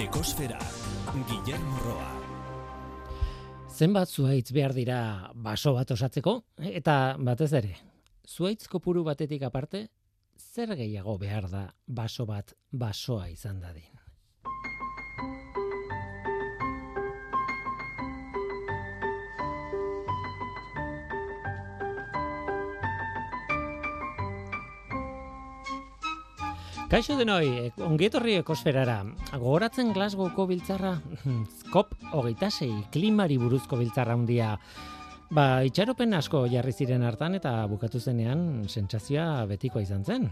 [0.00, 0.58] Ekosfera,
[1.28, 2.06] Guillermo Roa.
[3.68, 4.98] Zenbat zuaitz behar dira
[5.34, 6.38] baso bat osatzeko?
[6.64, 7.74] Eta batez ere,
[8.24, 9.84] zuaitz kopuru batetik aparte,
[10.40, 14.01] zer gehiago behar da baso bat basoa izan dadin?
[26.92, 28.98] Kaixo denoi, ongietorri ekosferara.
[29.30, 30.90] Gogoratzen Glasgowko biltzarra,
[31.72, 34.50] COP hogeita sei, klimari buruzko biltzarra handia.
[35.32, 40.26] Ba, itxaropen asko jarri ziren hartan eta bukatu zenean sentsazioa betiko izan zen.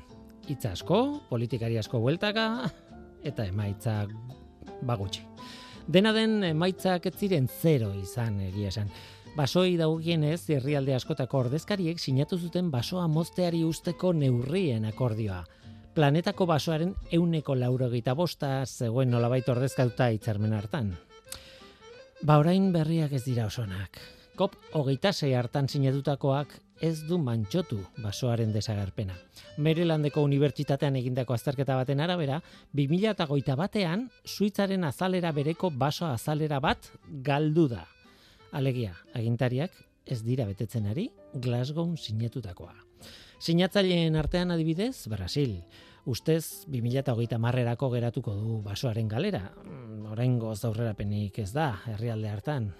[0.53, 0.99] Hitz asko,
[1.31, 2.45] politikari asko bueltaka
[3.25, 4.03] eta emaitza
[4.85, 5.25] bagutxi.
[5.89, 8.93] Dena den emaitzak ez ziren zero izan egia esan.
[9.33, 15.41] Basoi dagokienez, herrialde askotako ordezkariek sinatu zuten basoa mozteari usteko neurrien akordioa
[15.95, 20.95] planetako basoaren euneko laurogeita bosta zegoen nolabait ordezkatuta hitzarmen hartan.
[22.23, 23.99] Ba orain berriak ez dira osonak.
[24.37, 29.17] Kop hogeita zei hartan sinatutakoak ez du mantxotu basoaren desagerpena.
[29.59, 32.41] Marylandeko unibertsitatean egindako azterketa baten arabera,
[32.73, 36.91] 2008 batean, Suitzaren azalera bereko baso azalera bat
[37.27, 37.87] galdu da.
[38.53, 39.75] Alegia, agintariak
[40.07, 42.75] ez dira betetzen ari Glasgow sinatutakoa.
[43.41, 45.63] Sinatzaileen artean adibidez, Brasil.
[46.05, 49.51] Ustez, 2008 marrerako geratuko du basoaren galera.
[49.65, 52.71] Mm, Horein goz aurrerapenik ez da, herrialde hartan.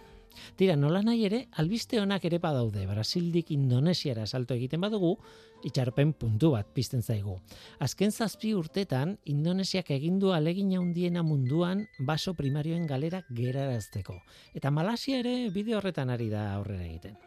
[0.57, 5.17] Tira, nola nahi ere, albiste honak ere badaude, Brasildik Indonesiara salto egiten badugu,
[5.67, 7.37] itxarpen puntu bat pizten zaigu.
[7.83, 14.21] Azken zazpi urtetan, Indonesiak egindu alegin handiena munduan baso primarioen galera gerarazteko.
[14.55, 17.19] Eta Malasia ere bideo horretan ari da aurrera egiten.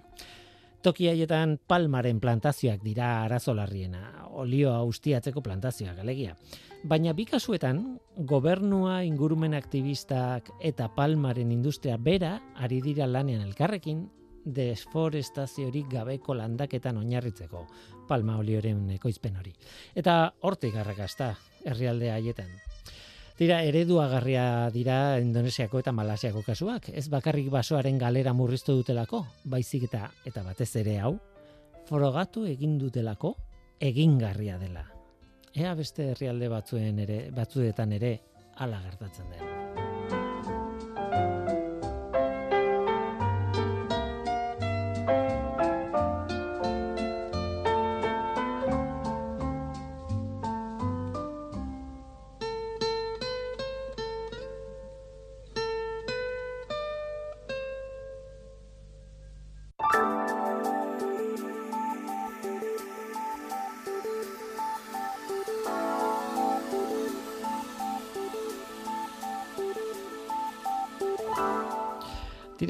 [0.83, 4.01] Toki haietan palmaren plantazioak dira arazolarriena,
[4.35, 6.33] olioa ustiatzeko plantazioak alegia.
[6.83, 7.79] Baina bi kasuetan,
[8.27, 14.03] gobernua, ingurumen aktivistak eta palmaren industria bera ari dira lanean elkarrekin
[14.43, 17.63] desforestaziorik gabeko landaketan oinarritzeko
[18.09, 19.55] palma olioren ekoizpen hori.
[19.95, 21.31] Eta hortik garrakasta
[21.63, 22.51] herrialde haietan.
[23.33, 26.91] Dira, ereduagarria dira Indonesiako eta Malasiako kasuak.
[26.93, 31.15] Ez bakarrik basoaren galera murriztu dutelako, baizik eta eta batez ere hau,
[31.89, 33.33] frogatu egin dutelako
[33.81, 34.85] egingarria dela.
[35.53, 38.13] Ea beste herrialde batzuen ere, batzuetan ere
[38.61, 39.92] hala gertatzen den.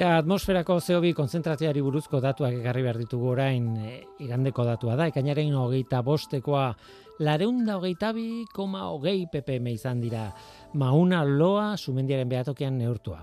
[0.04, 3.92] Tira, atmosferako CO2 konzentrazioari buruzko datuak ekarri behar ditugu orain e,
[4.26, 6.66] igandeko datua da, ekainaren hogeita bostekoa
[7.24, 10.26] lareunda hogeita bi koma hogei ppm izan dira
[10.74, 13.22] mauna loa sumendiaren behatokian neurtua.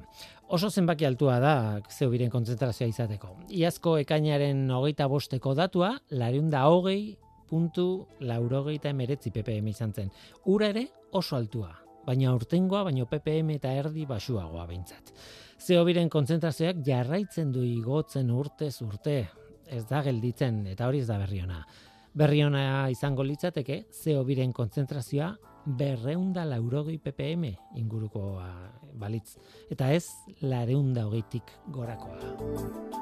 [0.49, 1.55] Oso zenbaki altua da
[1.85, 3.35] CO2 konzentrazioa izateko.
[3.61, 7.19] Iazko ekainaren hogeita bosteko datua lareunda hogei
[7.51, 10.09] puntu laurogeita emeretzi ppm izan zen.
[10.49, 11.75] Ura ere oso altua,
[12.11, 15.13] baina urtengoa, baino ppm eta erdi basuagoa behintzat.
[15.61, 19.21] CO2ren kontzentrazioak jarraitzen du igotzen urtez urte,
[19.71, 21.61] ez da gelditzen eta hori ez da berriona.
[22.17, 25.31] Berriona izango litzateke CO2ren kontzentrazioa
[25.81, 28.25] berreunda laurogei ppm inguruko
[28.99, 29.37] balitz,
[29.71, 30.07] eta ez
[30.43, 33.00] lareunda hogeitik gorakoa.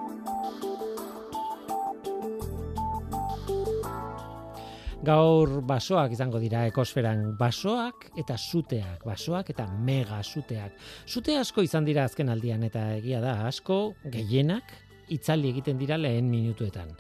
[4.98, 10.74] Gaur basoak izango dira ekosferan basoak eta suteak, basoak eta mega suteak.
[11.06, 14.74] Sute asko izan dira azken aldian eta egia da asko gehienak
[15.14, 16.90] itzali egiten dira lehen minutuetan.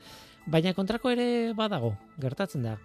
[0.46, 2.76] Baina kontrako ere badago, gertatzen da.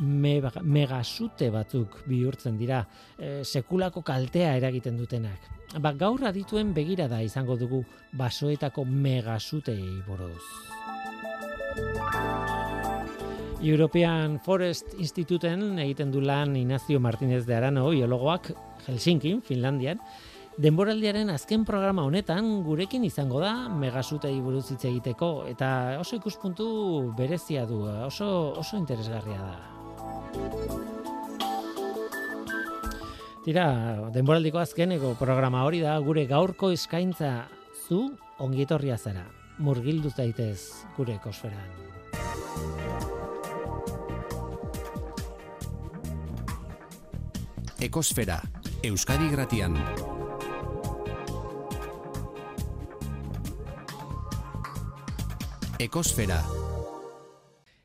[0.00, 2.84] Mega sute batzuk bihurtzen dira,
[3.18, 5.50] e, sekulako kaltea eragiten dutenak.
[5.82, 7.82] Ba, gaur adituen begira da izango dugu
[8.16, 10.46] basoetako mega sutei buruz.
[13.62, 18.52] European Forest Instituten egiten du lan Ignacio Martínez de Arano, biologoak
[18.88, 20.00] Helsinki, Finlandian.
[20.60, 26.66] Denboraldiaren azken programa honetan gurekin izango da megasutei buruz hitz egiteko eta oso ikuspuntu
[27.16, 28.28] berezia du, oso
[28.60, 29.56] oso interesgarria da.
[33.44, 33.66] Tira,
[34.12, 37.46] denboraldiko azkeneko programa hori da gure gaurko eskaintza
[37.86, 39.24] zu ongietorria zara.
[39.60, 42.89] Murgildu zaitez gure ekosferan.
[47.80, 48.42] Ekosfera,
[48.84, 49.72] Euskadi Gratian.
[55.78, 56.42] Ekosfera.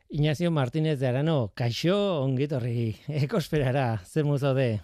[0.10, 1.96] Ignacio Martínez de Arano, kaixo
[2.26, 4.82] ongitorri ekosferara, zer muzaude?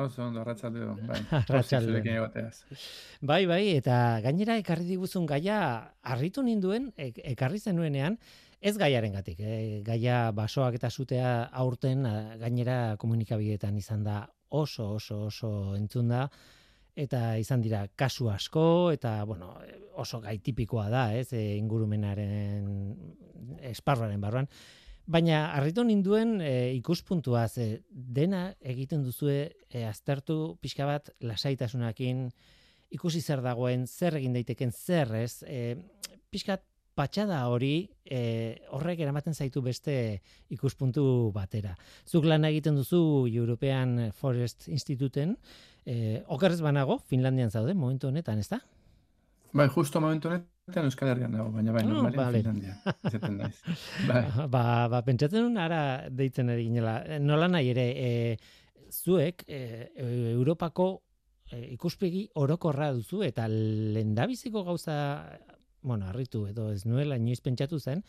[0.00, 1.20] Oso, ondo, ratzalde bai.
[1.52, 2.00] ratzalde
[3.20, 8.16] Bai, bai, eta gainera ekarri diguzun gaia, harritu ninduen, ek, ekarri zenuenean,
[8.60, 9.80] ez gaiaren gatik, eh?
[9.84, 11.30] gaia basoak eta zutea
[11.62, 12.04] aurten
[12.40, 16.26] gainera komunikabideetan izan da oso, oso, oso entzun da,
[16.96, 19.54] eta izan dira kasu asko, eta bueno,
[19.96, 22.68] oso gai tipikoa da, ez, e, ingurumenaren
[23.72, 24.50] esparroaren barruan,
[25.10, 32.28] Baina harritu ninduen e, ikuspuntuaz e, dena egiten duzue e, aztertu pixka bat lasaitasunakin
[32.94, 35.74] ikusi zer dagoen, zer egin daiteken zer ez, e,
[36.30, 36.60] pixka
[37.00, 38.20] patxada hori e,
[38.76, 39.94] horrek eramaten zaitu beste
[40.52, 41.72] ikuspuntu batera.
[42.04, 43.00] Zuk lan egiten duzu
[43.32, 45.36] European Forest Instituten,
[45.86, 48.60] e, okerrez banago, Finlandian zaude, momentu honetan, ez da?
[49.52, 52.40] Bai, justo momentu honetan, Eta Euskal Herrian dago, baina bai, oh, vale.
[52.44, 52.76] Finlandia.
[54.10, 54.20] bai.
[54.52, 55.80] Ba, ba, pentsatzen ara
[56.14, 57.00] deitzen ari ginela.
[57.18, 58.10] Nola nahi ere, e,
[58.94, 59.88] zuek, e,
[60.36, 60.90] Europako
[61.50, 64.94] e, ikuspegi orokorra duzu, eta lendabiziko gauza,
[65.82, 68.02] bueno, harritu, edo ez nuela inoiz pentsatu zen,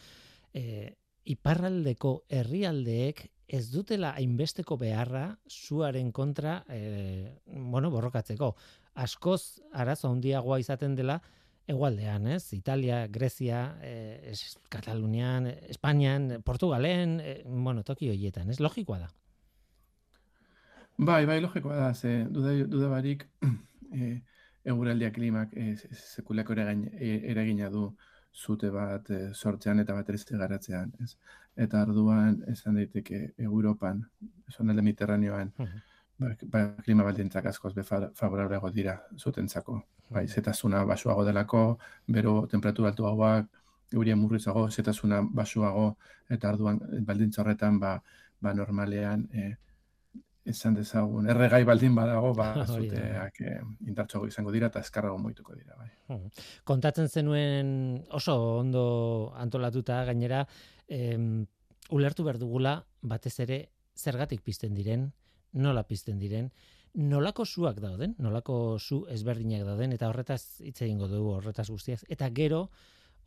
[0.53, 8.56] e, iparraldeko herrialdeek ez dutela hainbesteko beharra zuaren kontra, e, bueno, borrokatzeko.
[8.95, 11.21] Askoz arazo handiagoa izaten dela,
[11.71, 12.53] egualdean, ez?
[12.53, 14.33] Italia, Grezia, eh,
[14.69, 18.59] Katalunian, Espainian, Portugalen, eh, bueno, toki hoietan, ez?
[18.59, 19.09] Logikoa da.
[20.97, 23.27] Bai, bai, logikoa da, ze duda, duda barik
[23.94, 24.21] eh,
[24.63, 27.92] eguraldia klimak eh, sekulako eragina du
[28.34, 31.16] zute bat eh, sortzean eta bat ere garatzean, ez?
[31.56, 34.06] Eta arduan esan daiteke Europan,
[34.60, 35.52] dela Mediterraneoan,
[36.18, 37.74] ba, ba, klima baldintzak askoz
[38.16, 39.81] favorableago dira zutentzako.
[40.10, 41.78] Bai, zetasuna basuago delako,
[42.08, 43.48] bero temperatura altuagoak,
[43.94, 45.98] eurien murrizago, zetasuna basuago,
[46.30, 47.98] eta arduan baldintza horretan, ba,
[48.40, 49.56] ba normalean, e,
[50.45, 53.55] esan dezagun, erregai baldin badago, ba, zuteak e,
[53.88, 55.77] indartxoago izango dira, eta eskarrago moituko dira.
[55.77, 56.19] Bai.
[56.67, 58.83] Kontatzen zenuen oso ondo
[59.38, 60.45] antolatuta, gainera,
[60.88, 61.45] em,
[61.91, 63.61] ulertu berdugula, batez ere,
[63.95, 65.11] zergatik pizten diren,
[65.53, 66.49] nola pizten diren,
[66.93, 72.29] nolako zuak dauden, nolako zu ezberdinak dauden, eta horretaz hitz egingo dugu horretaz guztiaz, eta
[72.35, 72.65] gero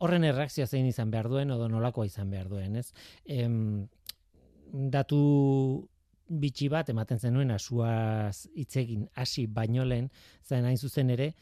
[0.03, 2.91] horren erreakzioa zein izan behar duen, odo nolakoa izan behar duen, ez?
[3.25, 3.87] Em,
[4.91, 5.87] datu
[6.27, 10.09] bitxi bat ematen zenuen asuaz hitzegin hasi baino lehen,
[10.43, 11.33] zain hain zuzen ere,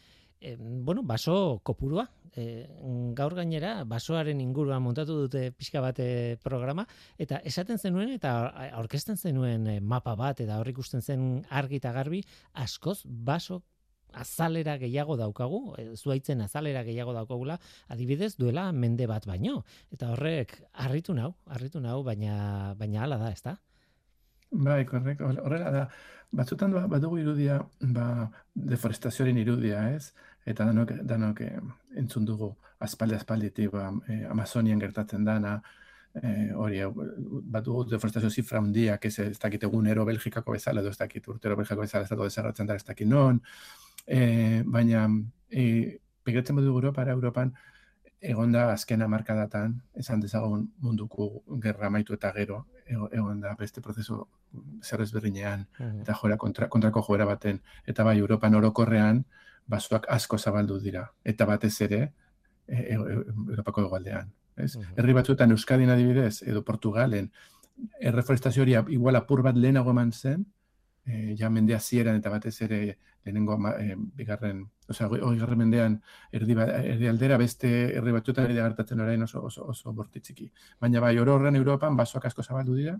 [0.59, 2.07] bueno, baso kopurua.
[2.35, 2.65] E,
[3.13, 6.87] gaur gainera, basoaren inguruan montatu dute pixka bate programa,
[7.21, 8.49] eta esaten zenuen, eta
[8.79, 13.61] aurkezten zenuen e, mapa bat, eta hor ikusten zen argi eta garbi, askoz baso
[14.13, 17.59] azalera gehiago daukagu, e, zuaitzen azalera gehiago daukagula,
[17.93, 19.61] adibidez duela mende bat baino.
[19.93, 23.57] Eta horrek harritu nau, harritu nau, baina, baina hala da, ez da?
[24.53, 25.87] Bai, korrek, horrela da.
[26.33, 27.59] Batzutan badugu irudia,
[27.95, 30.13] ba, deforestazioaren irudia, ez?
[30.45, 31.59] eta danok, danok eh,
[31.99, 32.49] entzun dugu
[32.83, 35.53] aspaldi aspalditik ba, eh, Amazonian gertatzen dana,
[36.21, 36.89] eh, hori eh,
[37.55, 41.55] bat dugu deforestazio zifra hundiak ez, ez dakit egunero Belgikako bezala edo ez dakit urtero
[41.55, 43.39] Belgikako bezala ez dakit desarratzen da ez dakit non,
[44.05, 45.07] eh, baina
[45.49, 47.53] eh, begiratzen badu Europa, Europan,
[48.23, 54.21] egonda azken amarkadatan, esan dezagun munduko gerra maitu eta gero, egon da beste prozesu
[54.83, 55.65] zer ezberdinean,
[56.01, 59.23] eta joera kontra, kontrako joera baten, eta bai Europan orokorrean,
[59.67, 62.01] basoak asko zabaldu dira, eta batez ere,
[62.67, 64.31] e, e, Europako egualdean.
[64.55, 64.75] Ez?
[64.77, 67.31] Uh Herri batzuetan Euskadin adibidez, edo Portugalen,
[67.99, 70.45] erreforestazio hori igual apur bat lehenago eman zen,
[71.05, 75.97] e, ja mendea zieran eta batez ere lehenengo e, bigarren, osea, hori garren mendean
[76.31, 80.51] erdi, ba, erdi aldera beste herri batzuetan ere gertatzen orain oso, oso, oso bortitziki.
[80.79, 82.97] Baina bai, oro horren Europan basoak asko zabaldu dira,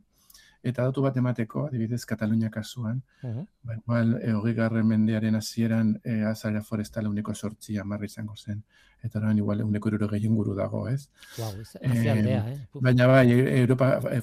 [0.64, 3.46] Eta datu bat emateko, adibidez, Katalunia kasuan, uh -huh.
[3.64, 4.14] ba, igual,
[4.50, 8.64] e, garren mendearen hasieran e, azalea forestala uneko sortzi amarri izango zen.
[9.04, 11.10] Eta orain igual, uneko eruro gehien guru dago, ez?
[11.38, 12.58] Wow, ez aldea, eh?
[12.74, 14.22] Baina bai, Europa, e,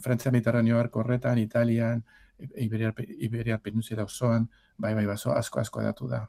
[0.00, 2.04] Frantzia Mediterraneo horretan, Italian,
[2.56, 6.26] Iberiar, Iberiar Penintzila osoan, bai, bai, baso, asko, asko edatu da.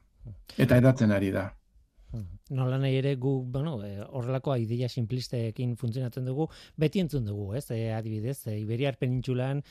[0.58, 1.50] Eta edatzen ari da.
[2.52, 7.70] Nola nahi ere gu, bueno, e, horrelako ideia simplisteekin funtzionatzen dugu, beti entzun dugu, ez?
[7.72, 9.62] E, adibidez, e, Iberiar penintxulan,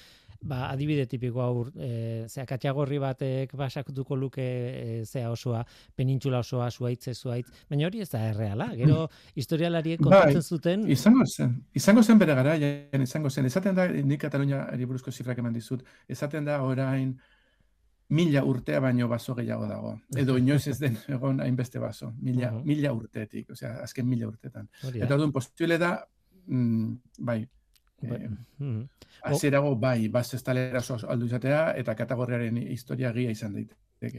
[0.40, 1.90] ba, adibide tipiko aur, e,
[2.28, 5.60] zea, katxagorri batek basakutuko luke e, zea osoa,
[5.96, 9.04] penintxula osoa, zuaitze, zuaitz, baina hori ez da erreala, gero
[9.40, 10.86] historialariek kontatzen bai, zuten...
[10.96, 12.56] Izango zen, izango zen bere gara,
[12.96, 17.18] izango zen, esaten da, nik Katalunia eriburuzko zifrak eman dizut, esaten da orain,
[18.10, 19.92] mila urtea baino baso gehiago dago.
[20.16, 22.12] Edo inoiz ez den egon hainbeste baso.
[22.20, 22.64] Mila, Mhm.
[22.66, 24.68] mila urtetik, osea, azken mila urtetan.
[24.82, 25.04] Hori da.
[25.06, 26.06] Eta orduan, posible da,
[26.46, 27.48] mm, bai,
[28.02, 28.88] Ba- eh, Mhm.
[29.24, 33.76] Hasierago bai, baso estalera aldu izatea eta kategoriaren historia gia izan daiteke.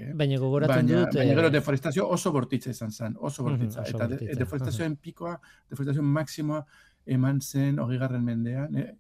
[0.09, 0.13] eh?
[0.13, 1.15] Baina gogoratzen Baina, dut...
[1.15, 3.81] baina eh, gero deforestazio oso bortitza izan zen, oso bortitza.
[3.81, 6.65] oso eta de- bortitza, deforestazioen pikoa, deforestazio maksimoa
[7.07, 8.95] eman zen hogei garren mendean, eh?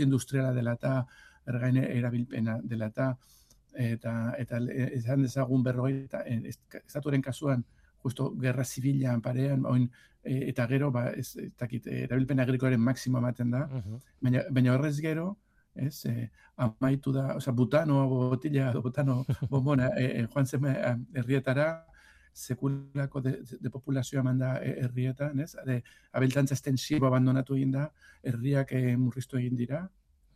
[0.00, 1.04] industriala dela eta
[1.44, 3.16] ergain erabilpena dela eta
[3.74, 4.58] eta eta
[4.92, 7.64] esan dezagun berrogei eta eh, est- estatuaren kasuan
[8.02, 9.90] justo gerra zibilan parean oin,
[10.24, 13.96] eh, eta gero ba ez ez dakit eh, erabilpen agrikoaren maksimo ematen da mhm.
[14.20, 15.36] baina, baina horrez gero,
[15.74, 20.66] ez, eh, amaitu da, osea, butano botila, edo butano bombona, eh, eh, joan zen
[21.14, 21.86] herrietara,
[22.32, 25.54] sekulako de, de populazioa eman da eh, herrietan, ez?
[25.66, 27.88] De, abeltantza estensibo abandonatu egin da,
[28.22, 29.82] herriak eh, murriztu egin dira,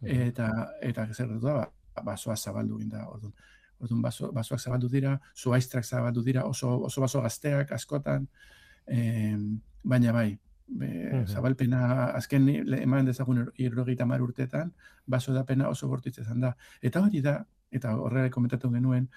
[0.03, 0.51] eta
[0.85, 1.71] eta zer gertatu da, ba,
[2.05, 3.33] basoa zabaldu egin da, orduan.
[3.81, 8.27] Orduan baso, basoak zabaldu dira, zuaistrak zabaldu dira, oso, oso baso gazteak askotan,
[8.87, 10.31] em, baina bai,
[10.67, 10.89] be,
[11.29, 12.49] zabalpena azken
[12.79, 14.73] eman dezagun irrogeita mar urtetan,
[15.07, 16.55] baso da pena oso bortitz izan da.
[16.83, 17.39] Eta hori da,
[17.71, 19.09] eta horrela komentatu genuen,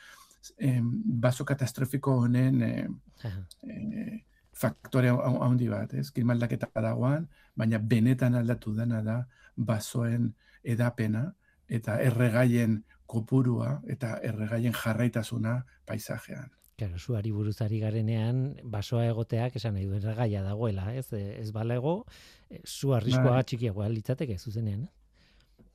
[0.58, 0.90] em,
[1.24, 3.46] baso katastrofiko honen Aha.
[3.64, 4.20] eh,
[4.54, 6.10] faktore handi bat, ez?
[6.12, 9.22] Klimaldaketa dagoan, baina benetan aldatu dena da
[9.56, 10.34] basoen
[10.64, 11.30] edapena
[11.70, 16.50] eta erregaien kopurua eta erregaien jarraitasuna paisajean.
[16.80, 21.12] Claro, zuari buruzari garenean, basoa egoteak esan nahi duen gaia dagoela, ez?
[21.14, 22.06] E, Ez balego,
[22.50, 23.44] e, zu arriskoa Bai.
[23.44, 24.84] txikiagoa litzateke zuzenean.
[24.84, 24.94] eh?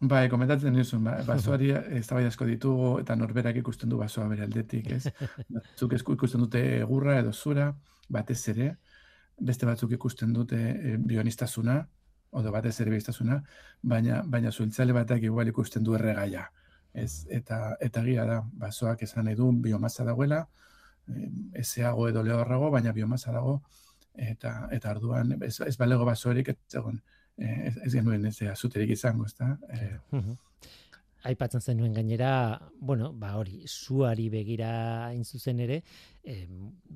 [0.00, 4.90] Bai, komentatzen nizun, ba, basoari eztabaida asko ditugu eta norberak ikusten du basoa bere aldetik,
[4.96, 5.10] ez?
[5.54, 7.68] Batzuk ikusten dute egurra edo zura,
[8.08, 8.70] batez ere,
[9.40, 11.82] beste batzuk ikusten dute e, bionistasuna,
[12.34, 13.40] odo batez ere bionistasuna,
[13.82, 16.48] baina baina zuentzale batak igual ikusten du erregaia.
[16.94, 20.44] Ez, eta eta egia da, basoak esan nahi du biomasa dagoela,
[21.08, 21.30] eh,
[21.64, 23.60] ezeago edo lehorrago, baina biomasa dago,
[24.14, 27.00] eta eta arduan ez, ez balego basorik ez zegoen
[27.38, 29.56] eh, ez, ez genuen ez zuterik izango, ezta?
[29.70, 30.36] Eh, Mhm.
[31.24, 34.68] Aipatzen zenuen gainera, bueno, ba hori, zuari begira
[35.06, 35.78] hain zuzen ere,
[36.22, 36.46] eh,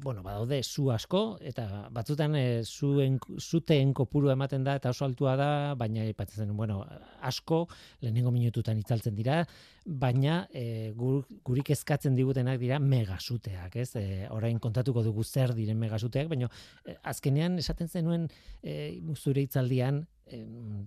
[0.04, 5.34] bueno, badaude zu asko eta batzutan eh, zuen zuteen kopurua ematen da eta oso altua
[5.40, 5.48] da,
[5.80, 6.82] baina aipatzen zenuen, bueno,
[7.24, 7.62] asko
[8.02, 9.40] lehenengo minututan itzaltzen dira,
[9.88, 13.88] baina eh, gur, gurik eskatzen digutenak dira megasuteak, ez?
[13.96, 16.52] Eh, orain kontatuko dugu zer diren megasuteak, baina
[16.84, 18.28] eh, azkenean esaten zenuen
[18.62, 20.86] eh, zure hitzaldian em,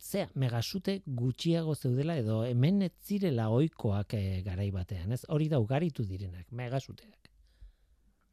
[0.00, 5.24] zea, megasute gutxiago zeudela edo hemen ez zirela ohikoak e, garai batean, ez?
[5.28, 7.30] Hori da ugaritu direnak, megasuteak.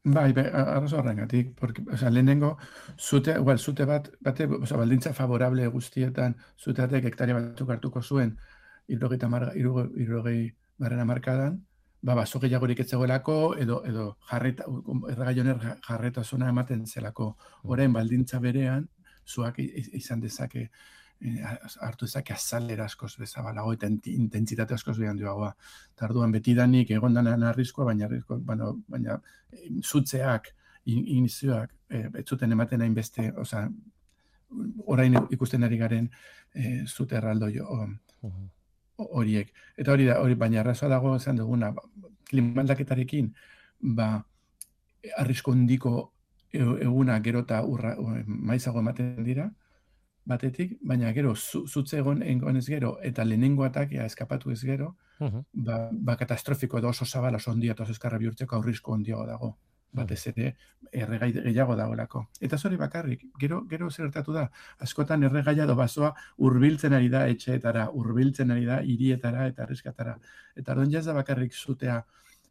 [0.08, 2.56] Bai, be, arrazo horrengatik, porque, o sea, lehenengo,
[2.96, 8.02] zute, igual, zute bat, bate, o sea, baldintza favorable guztietan, zute batek hektaria batzuk hartuko
[8.02, 8.38] zuen,
[8.86, 11.58] irrogeita mar, irroge, irrogei barrena markadan,
[12.00, 14.64] ba, baso gehiagorik ez zegoelako, edo, edo jarreta,
[15.10, 15.58] erragaioner
[15.88, 17.34] jarretasuna ematen zelako.
[17.64, 18.88] Orain, baldintza berean,
[19.26, 20.70] zuak izan dezake,
[21.80, 25.54] hartu dezake azalera askoz bezabalago eta intentsitate askoz behandiagoa.
[25.96, 29.20] Tarduan betidanik egondanan arriskoa, baina, arrisko, baina, baina
[29.52, 30.52] eh, zutzeak,
[30.86, 33.68] in- inizioak, eh, ez zuten ematen hainbeste, osea,
[34.86, 36.10] orain ikusten ari garen
[36.54, 37.66] eh, zute erraldo jo,
[38.22, 38.46] Mhm.
[38.98, 39.52] horiek.
[39.76, 41.82] Eta hori da, hori baina arrazoa dago esan duguna, ba,
[42.30, 43.34] klimaldaketarekin,
[43.80, 44.24] ba,
[45.18, 46.12] arrisko handiko
[46.52, 47.96] e- eguna gero eta urra,
[48.26, 49.50] maizago ematen dira,
[50.28, 55.40] batetik, baina gero, zu, zutze egon egonez gero, eta lehenengo atakia eskapatu ez gero, Mhm.
[55.66, 59.56] ba, ba katastrofiko edo oso zabala oso ondia eta oso eskarra bihurtzeko aurrizko ondiago dago.
[59.90, 60.50] Batez ere,
[60.92, 62.26] erregai gehiago dagoelako.
[62.40, 64.50] Eta zori bakarrik, gero, gero zer gertatu da,
[64.84, 70.18] askotan erregaia edo basoa hurbiltzen ari da etxeetara, hurbiltzen ari da hirietara eta arriskatara.
[70.54, 72.04] Eta orduan jaz da bakarrik zutea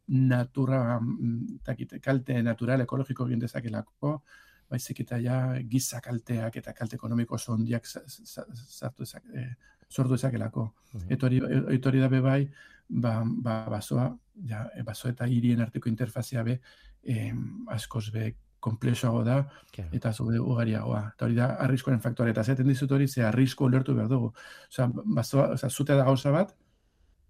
[0.08, 4.24] natura, mm, takit, kalte natural, ekologiko egin dezakelako,
[4.70, 5.38] baizik eta ja
[5.70, 9.54] giza kalteak eta kalte ekonomiko oso ondiak sa- sa- sartu ezak, eh,
[9.90, 10.74] sortu ezakelako.
[10.94, 11.12] Mhm.
[11.14, 11.42] Eta hori,
[11.76, 12.50] eta hori da be bai,
[12.90, 16.60] ba, ba, basoa, ja, e, baso eta hirien arteko interfazia be,
[17.04, 19.90] em, askoz be komplexoago da, Claro.
[19.94, 21.12] eta zuge ugariagoa.
[21.16, 22.32] Eta hori da arriskoaren faktore.
[22.32, 24.34] Eta zaten dizut hori, ze arrisko ulertu behar dugu.
[24.70, 26.56] Osa, basoa, osa, zute da gauza bat,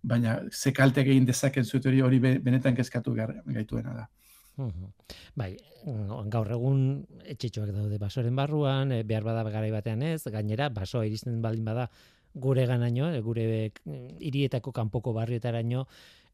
[0.02, 3.14] baina ze kalte egin dezaken zute hori hori be- benetan kezkatu
[3.46, 4.10] gaituena da.
[5.38, 5.52] Bai,
[5.86, 6.84] mm, gaur egun
[7.26, 11.90] etxetxoak daude basoren barruan, e, behar bada garai batean ez, gainera basoa iristen baldin bada
[12.34, 13.48] gure ganaino, e, gure
[13.86, 15.88] mm, hirietako kanpoko barrietaraino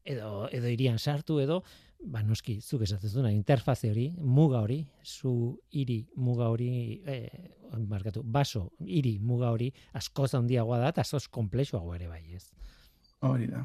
[0.04, 1.62] edo edo hirian sartu edo
[2.04, 7.28] ba noski zuk esatzen interfaze hori, muga hori, zu hiri muga hori eh
[7.88, 12.44] markatu, baso hiri muga hori askoz handiagoa da eta askoz konplexuagoa ere bai, ez.
[13.20, 13.64] Hori da.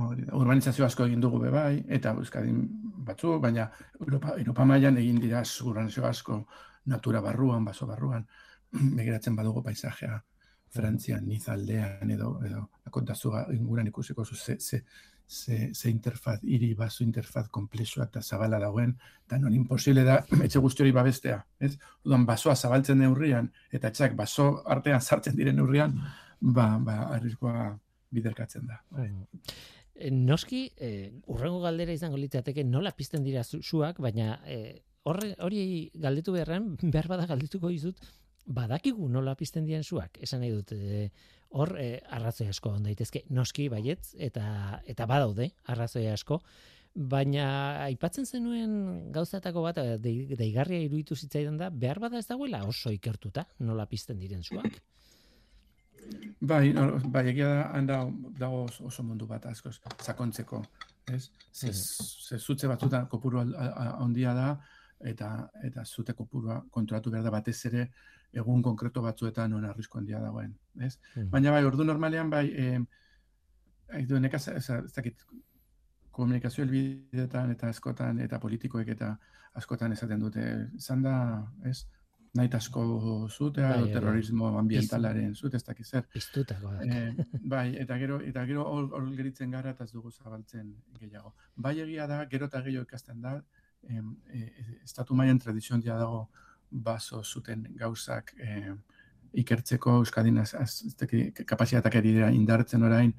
[0.00, 0.34] Hori da.
[0.36, 2.62] Urbanizazio asko egin dugu bebai, eta Euskadin
[3.06, 3.66] batzu, baina
[4.00, 6.38] Europa, Europa mailan egin dira urbanizazio asko
[6.86, 8.24] natura barruan, baso barruan,
[8.98, 10.20] begiratzen badugu paisajea,
[10.72, 14.82] Frantzian, Nizaldean, edo, edo, akontazu inguran ikusiko zu, ze, ze,
[15.28, 18.96] ze, ze interfaz, iri baso interfaz komplexua eta zabala dagoen,
[19.26, 21.74] eta non imposible da, etxe guzti hori babestea, ez?
[22.08, 26.00] Udan, basoa zabaltzen neurrian, eta etxak baso artean sartzen diren neurrian,
[26.40, 27.74] ba, ba, arriskoa
[28.12, 28.80] biderkatzen da.
[28.92, 29.10] Bai.
[29.94, 36.32] Eh, noski, eh, urrengo galdera izango litzateke nola pizten dira zuak, baina eh, hori galdetu
[36.32, 38.00] beharren, behar bada galdetuko dizut,
[38.46, 41.08] badakigu nola pizten diren zuak, esan nahi dut, eh,
[41.52, 46.40] hor eh, arrazoi asko on daitezke, noski baietz, eta, eta badaude arrazoi asko,
[46.94, 53.46] baina aipatzen zenuen gauzatako bat, deigarria iruditu zitzaidan da, behar bada ez dagoela oso ikertuta
[53.60, 54.82] nola pizten diren zuak.
[56.40, 57.98] Bai, no, bai, egia da, handa
[58.38, 60.62] dago oso mundu bat askoz, sakontzeko,
[61.06, 61.28] ez?
[61.52, 64.48] Ze, ze zutze batuta kopuru handia da,
[65.12, 65.28] eta
[65.66, 67.86] eta zute kopurua kontrolatu behar da batez ere
[68.32, 70.96] egun konkreto batzuetan non arrisko handia dagoen, ez?
[71.30, 75.24] Baina bai, ordu normalean bai, eh, du nekaz, ez, ez dakit,
[76.12, 79.14] komunikazio elbidetan eta askotan eta politikoek eta
[79.58, 80.44] askotan esaten dute,
[80.76, 81.16] izan da,
[81.68, 81.84] ez?
[82.34, 82.82] Nahi asko
[83.28, 86.06] zutea, bai, bai, terrorismo ambientalaren zut, ez dakiz zer.
[86.86, 87.12] Eh,
[87.54, 90.70] bai, eta gero, eta gero hor geritzen gara eta ez dugu zabaltzen
[91.00, 91.34] gehiago.
[91.56, 93.34] Bai egia da, gero eta gehiago ikasten da,
[93.88, 94.46] em, e,
[94.84, 96.28] estatu maian tradizion dia dago
[96.70, 98.72] baso zuten gauzak e,
[99.42, 100.96] ikertzeko Euskadin az, az,
[101.46, 103.12] kapasiatak dira indartzen orain,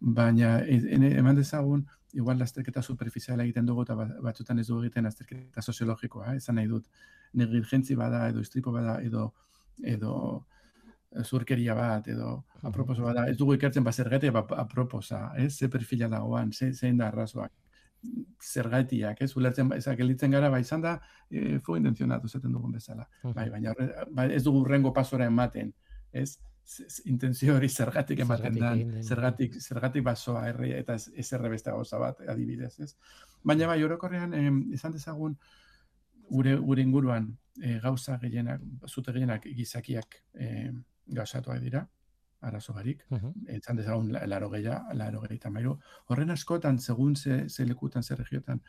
[0.00, 0.80] baina e,
[1.16, 6.52] eman dezagun, igual lasterketa superficiala egiten dugu eta batzutan ez dugu egiten lasterketa soziologikoa, eh?
[6.52, 6.86] nahi dut,
[7.32, 9.32] negligentzi bada edo istripo bada edo
[9.82, 10.44] edo
[11.24, 16.08] zurkeria bat edo aproposo bada ez dugu ikertzen ba zergatik ba aproposa ez ze perfila
[16.08, 17.52] dagoan ze zein da arrazoak
[18.40, 19.36] zergatiak ez?
[19.36, 20.98] Ulertzen ez gelitzen gara bai izan da
[21.30, 23.06] e, fu intenzionatu zaten dugun bezala.
[23.34, 23.74] Bai baina
[24.10, 25.72] ba, ez dugu urrengo pasora ematen
[26.12, 26.38] ez
[27.04, 31.98] intentzio hori zergatik ematen da zergatik zergatik basoa herri eta ez, ez erre beste gauza
[31.98, 32.94] bat adibidez ez?
[33.44, 34.34] Baina bai orokorrean
[34.72, 35.36] izan dezagun
[36.30, 37.30] gure, gure inguruan
[37.60, 40.70] e, gauza gehienak, zute gehienak gizakiak e,
[41.10, 41.86] gauzatuak dira,
[42.40, 43.76] arazo barik, uh -huh.
[43.76, 48.62] dezagun laro gehiago, laro gehiago Horren askotan, segun ze, ze lekutan, ze regiotan,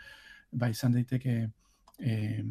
[0.51, 1.51] ba izan daiteke
[1.99, 2.43] e,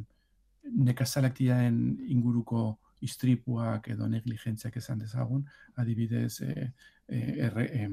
[0.63, 5.45] nekazalak inguruko istripuak edo negligentziak esan dezagun,
[5.77, 6.73] adibidez, e,
[7.09, 7.89] e, erre, e,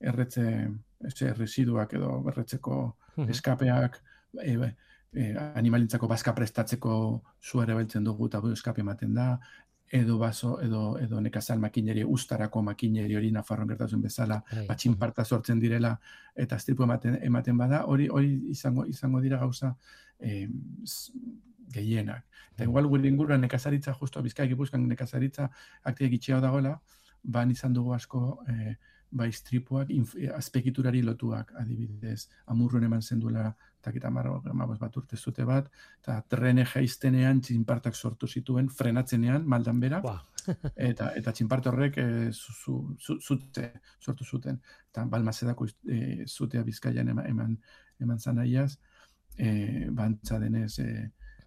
[0.00, 0.46] erretze,
[1.38, 2.78] residuak edo erretzeko
[3.28, 4.00] eskapeak,
[4.42, 4.56] e,
[5.14, 6.94] eh, animalintzako bazka prestatzeko
[7.42, 9.38] zuare beltzen dugu eta eskape ematen da,
[9.94, 14.66] edo baso, edo, edo nekazal makineri, ustarako makineri hori nafarron gertatzen bezala, hey.
[14.66, 14.94] Bai.
[14.98, 15.98] parta sortzen direla,
[16.34, 19.76] eta stripu ematen, ematen bada, hori hori izango izango dira gauza
[20.18, 20.48] eh,
[21.72, 22.24] gehienak.
[22.54, 25.48] Eta igual gure inguruan nekazaritza, justo bizkai gipuzkan nekazaritza
[25.82, 26.78] aktiak itxea dagoela,
[27.22, 28.74] ban izan dugu asko eh,
[29.14, 29.90] bai stripuak
[30.36, 31.52] azpekiturari lotuak.
[31.60, 33.52] Adibidez amurruen eman zenduela
[33.84, 34.40] takita marro
[34.80, 35.68] bat urte zute bat
[36.00, 40.02] eta trene jaiztenean txinpartak sortu zituen frenatzenean maldan bera.
[40.90, 44.58] Eta eta txinpart horrek e, zute sortu zuten.
[44.90, 47.54] Eta balmazedako e, zutea bizkaian eman eman,
[48.04, 48.74] eman zanaiaz
[49.38, 50.88] e, bantza denez e,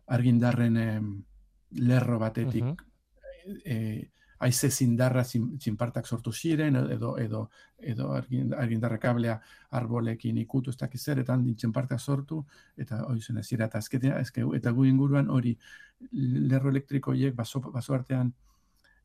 [0.08, 0.78] argindarren
[1.72, 4.06] lerro batetik uh
[4.40, 7.44] aize zindarra zinpartak sortu ziren, edo, edo,
[7.80, 9.38] edo argindarra kablea
[9.80, 12.46] arbolekin ikutu ez dakiz zer, eta dintzen sortu,
[12.78, 14.22] eta hori zen ez eta azketea,
[14.56, 15.58] eta gu inguruan hori
[16.12, 18.34] lerro elektrikoiek baso, baso artean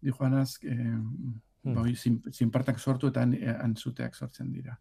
[0.01, 1.75] di joanaz, eh, hmm.
[1.75, 1.85] ba,
[2.33, 4.79] zinpartak sortu eta antzuteak sortzen dira.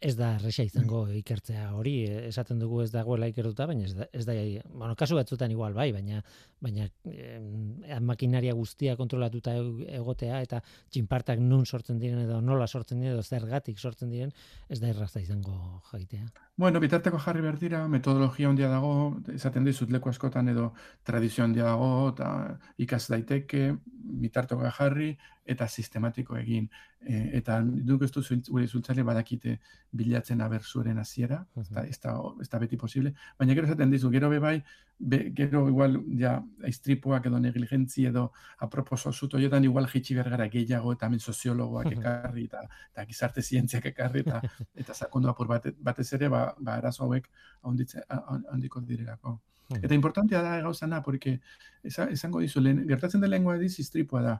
[0.00, 1.94] Ez da resa izango ikertzea hori,
[2.28, 4.36] esaten dugu ez dagoela ikertuta, baina ez da, ez da
[4.72, 6.22] bueno, kasu batzutan igual bai, baina
[6.60, 13.14] baina eh, makinaria guztia kontrolatuta egotea eta txinpartak nun sortzen diren edo nola sortzen diren
[13.14, 14.32] edo zergatik sortzen diren,
[14.68, 16.26] ez da erraza izango jaitea.
[16.58, 18.92] Bueno, bitarteko jarri behar dira, metodologia ondia dago,
[19.34, 20.72] esaten dizut leku askotan edo
[21.06, 23.76] tradizio ondia dago, eta ikas daiteke,
[24.24, 25.12] bitarteko jarri,
[25.48, 26.68] eta sistematiko egin.
[27.00, 28.10] E, eta duk ez
[28.48, 29.58] gure zultzale badakite
[29.90, 33.14] bilatzen aber zuren hasiera, ez, da, beti posible.
[33.38, 34.58] Baina gero esaten dizu, gero bebai,
[34.98, 38.28] be, gero igual ja, aistripuak edo negligentzi edo
[38.66, 43.86] aproposo zuto jotan igual jitsi bergara gehiago eta hemen soziologoak ekarri eta, eta gizarte zientziak
[43.92, 44.42] ekarri eta,
[44.84, 47.30] eta sakondu apur batez ere, ba, ba, arazo hauek
[47.62, 49.38] handiko direlako.
[49.76, 51.40] Eta importantea da gauzana, porque
[51.84, 54.38] esango dizu, gertatzen den lengua ediz istripua da,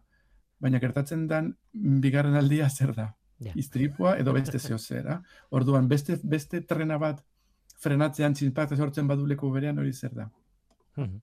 [0.60, 1.56] baina gertatzen den
[2.02, 3.14] bigarren aldia zer da.
[3.40, 3.52] Ja.
[3.54, 5.22] Istripua edo beste zeo zera.
[5.50, 7.24] Orduan, beste, beste trena bat
[7.78, 10.30] frenatzean txinpat sortzen baduleku berean hori zer da.
[10.96, 11.20] Mhm.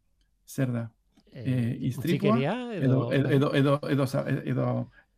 [0.47, 0.89] Zer da.
[1.31, 4.11] Eh, Eh, istripua utzikeria edo, edo, edo, edo, edo,
[4.45, 4.67] edo,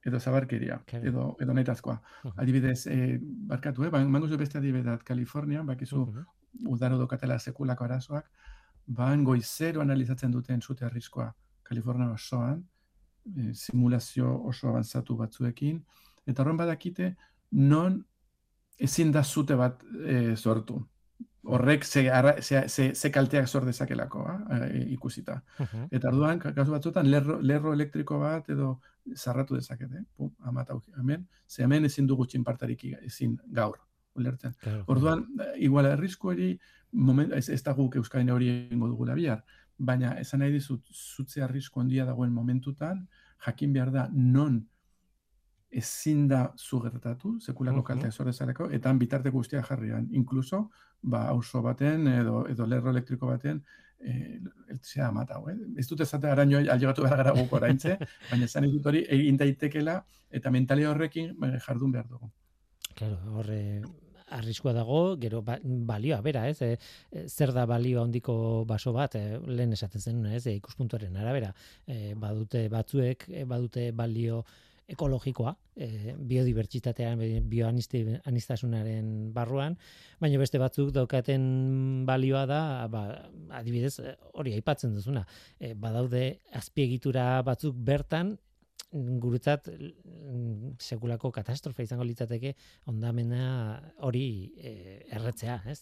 [0.08, 2.02] edo zabarkeria, edo, edo nahitazkoa.
[2.24, 2.34] Mhm.
[2.42, 3.90] Adibidez, eh, barkatu, eh?
[3.92, 6.26] Ba- beste adibidez, Kalifornian, bakizu, Mhm.
[6.74, 8.32] udaro dokatela sekulako arazoak,
[8.88, 12.66] ban goizero analizatzen duten zute arriskoa Kalifornia osoan,
[13.36, 15.84] e, simulazio oso avanzatu batzuekin,
[16.26, 17.16] eta horren badakite
[17.52, 18.06] non
[18.78, 20.78] ezin da zute bat e, sortu.
[21.48, 25.42] Horrek ze, arra, ze, ze, ze kalteak sor dezakelako, e, ikusita.
[25.60, 25.88] Mhm.
[25.92, 28.80] Eta orduan, ka- kasu batzuetan, lerro, lerro elektriko bat edo
[29.16, 30.04] zarratu dezakete.
[30.16, 33.80] Pum, amatau, hemen, ze hemen ezin dugu txinpartarik ezin gaur.
[34.18, 34.56] Ulertzen.
[34.60, 34.84] Claro.
[34.88, 35.28] Orduan,
[35.62, 36.60] igual arrisku hori,
[36.92, 39.44] moment, ez, ez da guk Euskadin hori egingo dugula bihar,
[39.78, 43.08] baina esan nahi dizut, zutze arrisku handia dagoen momentutan,
[43.46, 44.66] jakin behar da non
[45.70, 50.70] ezin da zu gertatu, sekulako kalteak sor dezalako, eta han bitarteko guztiak jarrian, inkluso,
[51.02, 53.62] ba, auzo baten edo, edo lerro elektriko baten,
[54.00, 54.40] eh,
[54.72, 55.58] eltzea amatau, eh?
[55.78, 57.98] Ez dut ezate araño ailegatu behar gara guk oraintze,
[58.32, 60.00] baina esan dut hori egin daitekela,
[60.32, 62.32] eta mentalia horrekin eh, jardun behar dugu.
[62.96, 63.62] Claro, horre
[64.28, 66.62] arriskua dago, gero ba, balioa bera, ez?
[66.62, 66.78] E,
[67.12, 70.46] e, zer da balio handiko baso bat, e, lehen esaten zen, ez?
[70.48, 71.54] E, ikuspuntuaren arabera,
[71.88, 74.44] e, badute batzuek, e, badute balio
[74.88, 77.20] ekologikoa, e, biodibertsitatean,
[77.52, 79.76] bioanistasunaren barruan,
[80.24, 82.62] baina beste batzuk daukaten balioa da,
[82.92, 83.04] ba,
[83.60, 83.98] adibidez,
[84.34, 85.26] hori aipatzen duzuna,
[85.60, 88.38] e, badaude azpiegitura batzuk bertan,
[88.92, 92.54] guretzat mm, sekulako katastrofe izango litzateke
[92.88, 94.74] ondamena hori e,
[95.12, 95.82] erretzea, ez?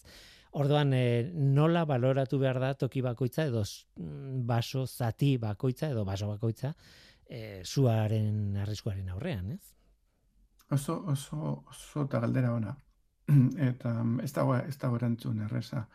[0.56, 6.30] Orduan, e, nola baloratu behar da toki bakoitza edo mm, baso zati bakoitza edo baso
[6.32, 6.74] bakoitza
[7.28, 9.74] e, suaren arriskuaren aurrean, ez?
[10.72, 12.76] Oso, oso, oso galdera ona.
[13.70, 15.86] Eta ez dago, ez dago erantzun erreza.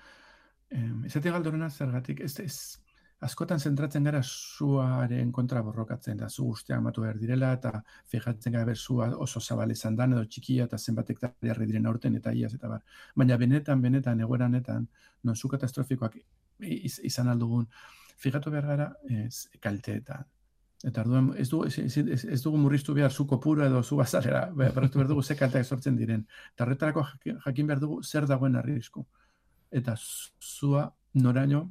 [0.70, 2.78] Ezatik galdorena zergatik, ez, ez,
[3.20, 8.64] askotan zentratzen gara suaren kontra borrokatzen da, zu guztiak matu behar direla, eta fijatzen gara
[8.64, 12.54] ber sua oso zabal izan dan, edo txikia, eta zenbat hektariarre diren aurten, eta iaz,
[12.56, 12.82] eta bar.
[13.14, 14.86] Baina benetan, benetan, egoeranetan,
[15.24, 16.16] non zu katastrofikoak
[16.60, 17.66] iz, izan aldugun,
[18.20, 20.24] fijatu behar gara, ez, kalteetan.
[20.80, 24.46] Eta orduan ez dugu, ez, ez, ez, dugu murriztu behar zu kopura edo zu bazalera,
[24.56, 26.24] berretu behar dugu ze kalteak sortzen diren.
[26.54, 27.04] Eta horretarako
[27.44, 29.04] jakin, behar dugu zer dagoen arrisku.
[29.70, 31.66] Eta zu- zua noraino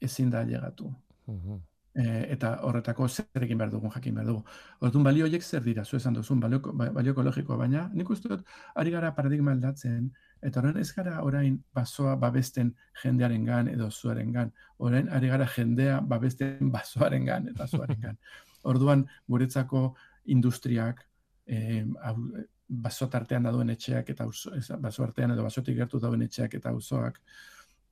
[0.00, 0.92] ezin da llegatu.
[1.26, 1.58] Mhm.
[1.98, 4.42] E, eta horretako zer egin behar dugun jakin behar dugu.
[4.86, 8.28] Orduan balio horiek zer dira, zu esan duzun balio, ba- balio ekologikoa, baina nik uste
[8.28, 8.44] dut
[8.76, 14.30] ari gara paradigma aldatzen, eta orain ez gara orain basoa babesten jendearen gan edo zuaren
[14.32, 14.52] gan.
[14.78, 18.18] Orain ari gara jendea babesten basoaren gan eta zuaren gan.
[18.70, 19.94] Orduan guretzako
[20.26, 21.02] industriak,
[21.46, 26.54] eh, hau- baso tartean dauden etxeak eta auzo, baso artean edo basotik gertu dauden etxeak
[26.54, 27.18] eta auzoak,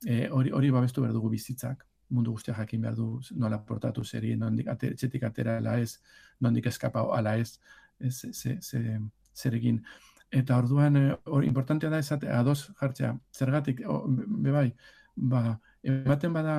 [0.05, 4.35] eh, hori hori babestu behar dugu bizitzak mundu guztia jakin behar du nola portatu zeri,
[4.35, 5.99] nondik ate, etxetik atera ala ez,
[6.39, 7.59] nondik eskapa ala ez,
[7.99, 8.99] ez ze, ze,
[9.35, 9.81] zer egin.
[10.31, 14.73] Eta orduan, eh, hori importantea da esate, ados jartzea, zergatik, o, be bai,
[15.15, 16.57] ba, ematen bada,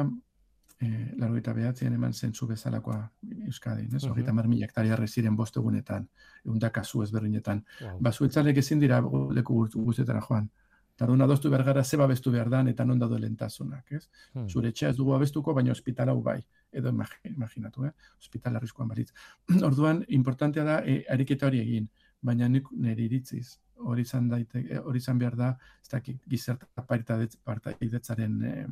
[0.81, 3.11] eh, largoita behatzien eman zentzu bezalakoa
[3.47, 4.05] Euskadin, ez?
[4.05, 4.13] Mhm.
[4.13, 6.09] Hogeita mar mila hektariarre ziren bost egunetan,
[6.45, 7.65] egun kasu ezberdinetan.
[7.81, 7.99] Wow.
[8.01, 10.51] Ba, zuetzalek ezin dira leku guzti- guztietara joan.
[10.99, 14.09] Eta orduan adostu behar gara ze babestu behar dan eta non daude lentasunak, ez?
[14.35, 14.49] Hmm.
[14.51, 16.41] zure etxea ez dugu abestuko, baina ospital bai.
[16.73, 17.93] Edo imagi- imaginatu, eh?
[18.19, 19.13] Ospital arriskuan balitz.
[19.69, 21.87] Orduan, importantea da, e, ariketa hori egin.
[22.21, 26.67] Baina nik nire iritziz, hori izan daite, eh, hori izan behar da, ez dakit gizerta
[26.83, 28.67] partaidetzaren e,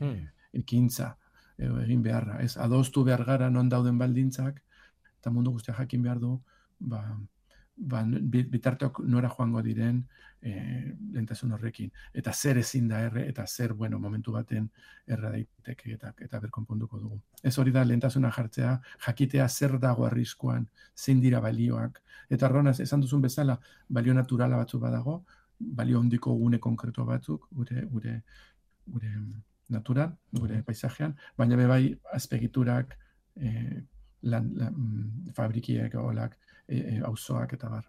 [0.00, 0.26] Hmm.
[0.52, 1.16] ekintza
[1.58, 2.40] e, egin beharra.
[2.42, 4.58] Ez, adostu behar gara non dauden baldintzak,
[5.20, 6.40] eta mundu guztia jakin behar du,
[6.80, 7.04] ba,
[7.76, 10.00] ba, bi- bitarteok nora joango diren
[10.40, 10.52] e,
[11.12, 11.90] lentasun horrekin.
[12.14, 14.68] Eta zer ezin da erre, eta zer, bueno, momentu baten
[15.06, 17.20] erra daiteke eta, eta berkonponduko dugu.
[17.42, 22.02] Ez hori da lentasuna jartzea, jakitea zer dago arriskuan, zein dira balioak.
[22.30, 23.58] Eta arronaz, esan duzun bezala,
[23.88, 25.22] balio naturala batzu badago,
[25.58, 28.22] balio hondiko gune konkretu batzuk, gure, gure,
[28.86, 29.12] gure
[29.68, 31.82] naturan, gure paisajean, baina be bai
[32.14, 32.96] azpegiturak,
[33.36, 33.52] e,
[34.22, 36.36] lan, lan, mm, fabrikiek, olak,
[36.68, 37.86] e, auzoak eta bar.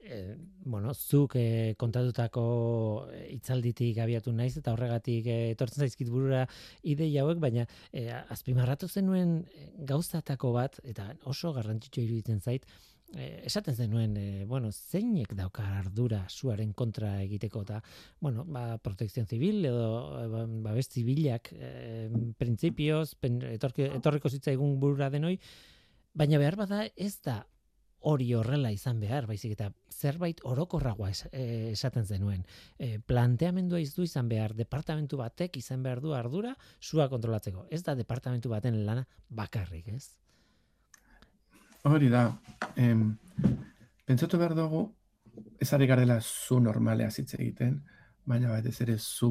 [0.00, 0.36] e,
[0.72, 2.44] bueno, zuk e, kontatutako
[3.30, 6.46] hitzalditik abiatu naiz eta horregatik etortzen zaizkit burura
[6.82, 9.42] ideia hauek, baina e, azpimarratu zenuen
[9.92, 12.66] gauzatako bat eta oso garrantzitsua iruditzen zait,
[13.14, 17.80] e, esaten zenuen, e, bueno, zeinek dauka ardura suaren kontra egiteko eta,
[18.20, 19.86] bueno, ba, protekzion zibil edo
[20.20, 25.36] e, ba, babes zibilak e, printzipioz, etorriko zitzaigun burura denoi,
[26.14, 27.40] baina behar bada ez da
[28.00, 32.44] hori horrela izan behar, baizik eta zerbait orokorragoa eh, esaten zenuen.
[32.78, 37.66] E, planteamendua izdu izan behar, departamentu batek izan behar du ardura, zua kontrolatzeko.
[37.70, 40.16] Ez da departamentu baten lana bakarrik, ez?
[41.84, 42.24] Hori da,
[42.76, 43.16] em,
[44.04, 44.86] pentsatu behar dugu,
[45.60, 47.80] ez ari garela zu normalea zitze egiten,
[48.24, 49.30] baina bat ez ere zu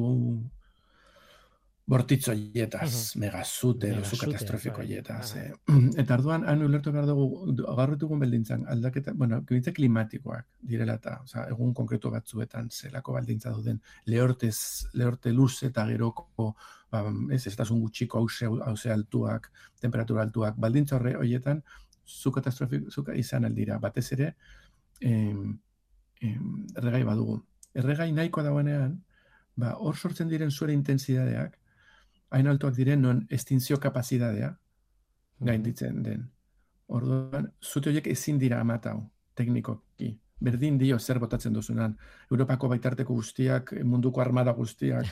[1.90, 5.34] bortitzo hietaz, megazute, edo zu katastrofiko bai, hietaz.
[5.40, 5.48] Eh.
[6.00, 7.26] Eta arduan, han ulertu behar dugu,
[7.72, 13.80] agarretugun beldintzan, aldaketa, bueno, kibitze klimatikoak direla eta, oza, egun konkretu batzuetan, zelako baldintza duden,
[14.06, 14.56] lehortez,
[14.94, 16.54] lehorte luz eta geroko,
[16.94, 17.02] ba,
[17.34, 19.50] ez, ez gutxiko hause, hause altuak,
[19.82, 21.64] temperatura altuak, baldintza horre horietan,
[22.06, 24.34] zu katastrofiko, zu izan aldira, batez ere,
[25.00, 25.58] em,
[26.20, 27.40] em, erregai badugu.
[27.74, 29.00] Erregai nahikoa dagoenean,
[29.56, 31.59] ba, hor sortzen diren zure intensidadeak,
[32.30, 34.50] hain altuak diren non estinzio kapazidadea
[35.40, 36.26] gainditzen den.
[36.90, 38.98] Orduan, zute horiek ezin dira amatau,
[39.38, 40.10] teknikoki.
[40.40, 41.96] Berdin dio zer botatzen duzunan.
[42.30, 45.06] Europako baitarteko guztiak, munduko armada guztiak,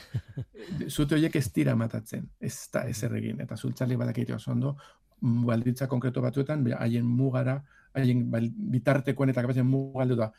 [0.95, 2.25] zute horiek ez dira amatatzen.
[2.39, 3.41] Ez da ez erregin.
[3.45, 4.75] Eta zultzali badakite oso ondo,
[5.21, 7.59] balditza konkreto batuetan, haien mugara,
[7.93, 8.25] haien
[8.73, 10.31] bitartekoen eta kapazen mugaldu da.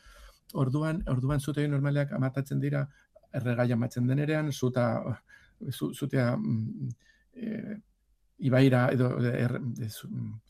[0.53, 2.85] Orduan, orduan zute normaleak amatatzen dira,
[3.33, 4.85] erregai amatzen denerean, zuta
[5.69, 6.89] zutea mm,
[7.35, 7.77] e,
[8.41, 9.53] ibaira edo er,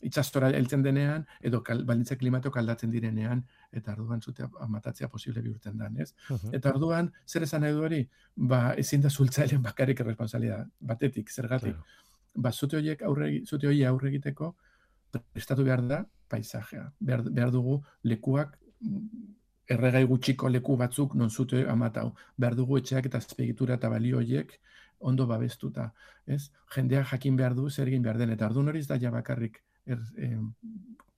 [0.08, 5.76] itxastora heltzen denean edo kal, baldintza klimato aldatzen direnean eta orduan zutea matatzea posible bihurtzen
[5.76, 6.12] da, ez?
[6.52, 8.00] Eta orduan zer esan nahi hori?
[8.36, 11.76] Ba, ezin da zultzailean bakarrik erresponsalia batetik, zergatik.
[12.34, 14.54] Ba, zute horiek aurre zute hori aurre egiteko
[15.20, 16.88] prestatu behar da paisajea.
[17.00, 18.56] Behar, behar dugu lekuak
[19.72, 22.12] erregai gutxiko leku batzuk non zute amatau.
[22.38, 24.56] Behar dugu etxeak eta azpegitura eta balio horiek
[25.02, 25.92] ondo babestuta,
[26.26, 26.50] ez?
[26.74, 29.62] Jendeak jakin behar du zer egin behar den eta ardun hori ez da ja bakarrik
[29.86, 30.38] er, eh,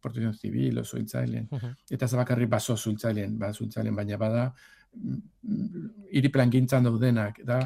[0.05, 1.49] protekzion zibil oso iltzailen.
[1.91, 4.45] Eta ez bakarrik baso zultzailen, ba zultzailen baina bada
[4.93, 7.61] mm, hiri plan gintzan daudenak, da,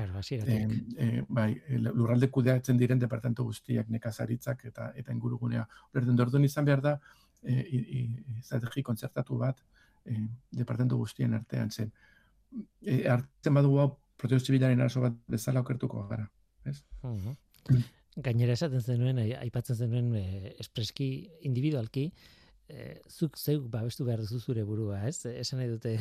[0.96, 1.48] eh, bai,
[1.88, 5.66] lurralde kudeatzen diren departamentu guztiak, nekazaritzak eta eta ingurugunea.
[5.94, 6.98] Berden dordun izan behar da,
[7.42, 7.64] eh,
[8.38, 9.64] estrategi kontzertatu bat,
[10.06, 10.26] eh,
[10.62, 11.92] departamentu guztien artean zen.
[12.80, 16.26] E, hartzen badugu hau protekzio zibilaren arazo bat bezala okertuko gara,
[16.66, 16.80] ez?
[18.18, 21.08] Gainera esaten zenuen, aipatzen zenuen e, espreski
[21.46, 22.08] individualki,
[22.68, 25.24] e, zuk zeuk babestu behar duzu zure burua, ez?
[25.26, 25.94] Esan nahi dute,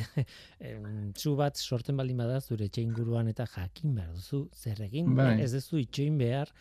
[1.22, 5.34] zu bat sorten baldin bada zure etxein guruan eta jakin behar duzu zer egin, bai.
[5.44, 6.52] ez duzu itxoin behar,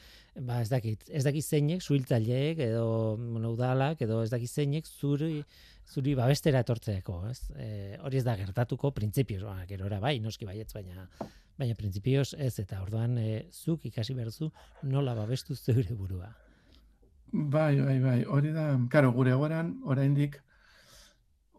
[0.48, 2.86] ba ez dakit, ez dakit zeinek, zuhiltzaileek edo
[3.18, 5.42] monaudalak, edo ez dakit zeinek zuri,
[5.88, 7.40] zuri babestera etortzeeko, ez?
[7.56, 7.70] E,
[8.04, 11.08] hori ez da gertatuko, printzipioz, ba, gerora bai, noski baietz, baina
[11.58, 14.52] baina printzipioz ez eta orduan e, zuk ikasi berzu
[14.92, 16.30] nola babestu zeure burua.
[17.32, 20.42] Bai, bai, bai, hori da, karo, gure goran, oraindik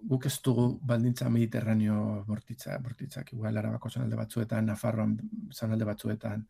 [0.09, 5.17] guk ez dugu baldintza mediterraneo bortitza, bortitzak, igual arabako zonalde batzuetan, Nafarroan
[5.53, 6.47] zonalde batzuetan,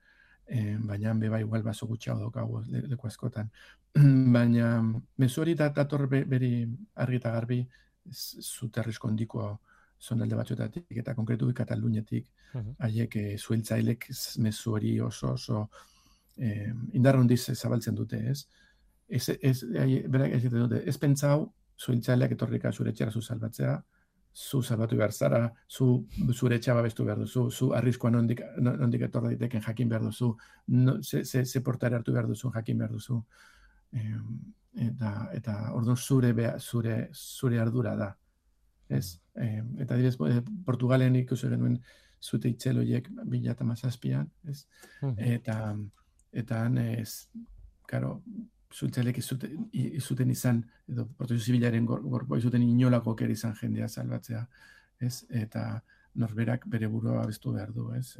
[0.46, 3.50] eh, baina be bai igual baso gutxiago daukagu leku askotan.
[4.36, 4.82] baina
[5.16, 7.66] mezu hori dator beri argita garbi,
[8.12, 9.56] zuterrizko ondikoa
[10.00, 12.28] zonalde batzuetatik eta konkretu Katalunetik
[12.78, 13.38] haiek uh -huh.
[13.38, 15.68] zueltzailek mezu hori oso oso
[16.36, 18.46] eh, indarrundiz zabaltzen dute, ez?
[19.08, 19.62] Ez, ez,
[20.12, 21.46] berak ez dute, ez pentsau
[21.78, 23.78] zueltzaileak etorrika zure txera zu salbatzea,
[24.34, 29.32] zu salbatu behar zara, zu zure txaba bestu behar duzu, zu arriskoa nondik, nondik etorra
[29.32, 30.34] diteken jakin behar duzu,
[30.68, 33.22] no, ze, ze, ze portare hartu behar duzu jakin behar duzu.
[33.92, 34.14] Eh,
[34.88, 38.12] eta, eta orduan zure, zure, zure ardura da
[38.88, 39.20] ez?
[39.34, 41.78] Eh, eta direz, eh, Portugalen ikusi genuen
[42.20, 44.64] zute itxeloiek bila eta mazazpian, ez?
[45.16, 45.76] Eta,
[46.32, 47.28] eta han, ez,
[47.86, 48.22] karo,
[48.74, 54.44] zutzelek izuten, izuten izan, edo protezu zibilaren gorpo izuten inolako keri izan jendea salbatzea,
[55.00, 55.24] ez?
[55.30, 55.80] Eta
[56.18, 58.14] norberak bere burua abestu behar du, ez?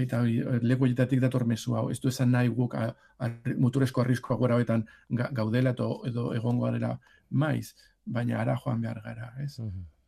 [0.00, 4.36] Eta hori, leku dator mesu hau, ez du esan nahi guk a, a, muturezko arriskoa
[4.36, 6.98] gora hoetan gaudela edo, edo egongo arela
[7.30, 9.58] maiz, baina ara joan behar gara, ez?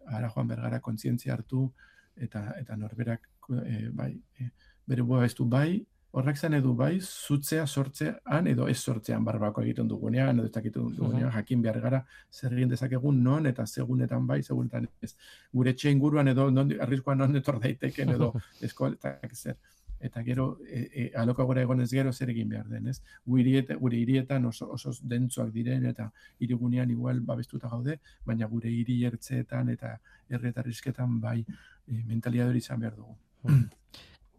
[0.07, 1.73] Ara joan behar gara kontzientzia hartu
[2.17, 3.29] eta eta norberak
[3.65, 4.51] e, bai, e,
[4.87, 5.85] bere bua ez bai,
[6.17, 10.95] horrek zen edu bai, zutzea sortzean edo ez sortzean barbako egiten dugunean, edo ez dakiten
[10.97, 12.03] dugunean, jakin behar gara
[12.33, 15.13] zer egin dezakegun non eta segunetan bai, segunetan ez.
[15.53, 18.33] Gure txein guruan edo non, arriskoan non etor daiteken edo
[18.69, 19.59] eskoletak zer
[20.07, 23.01] eta gero e, e, aloka gora egonez gero zer egin behar den, ez?
[23.25, 29.73] Gure hirietan oso, oso dentsuak diren eta irigunean igual babestuta gaude, baina gure hiri ertzeetan
[29.73, 29.97] eta
[30.29, 33.17] erretarrizketan bai e, mentaliadori izan behar dugu.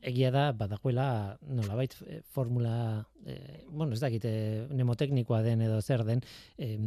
[0.07, 4.23] Egia da badagoela nolabait e, formula e, bueno ez dakit
[4.71, 6.21] nemoteknikoa den edo zer den
[6.57, 6.77] e,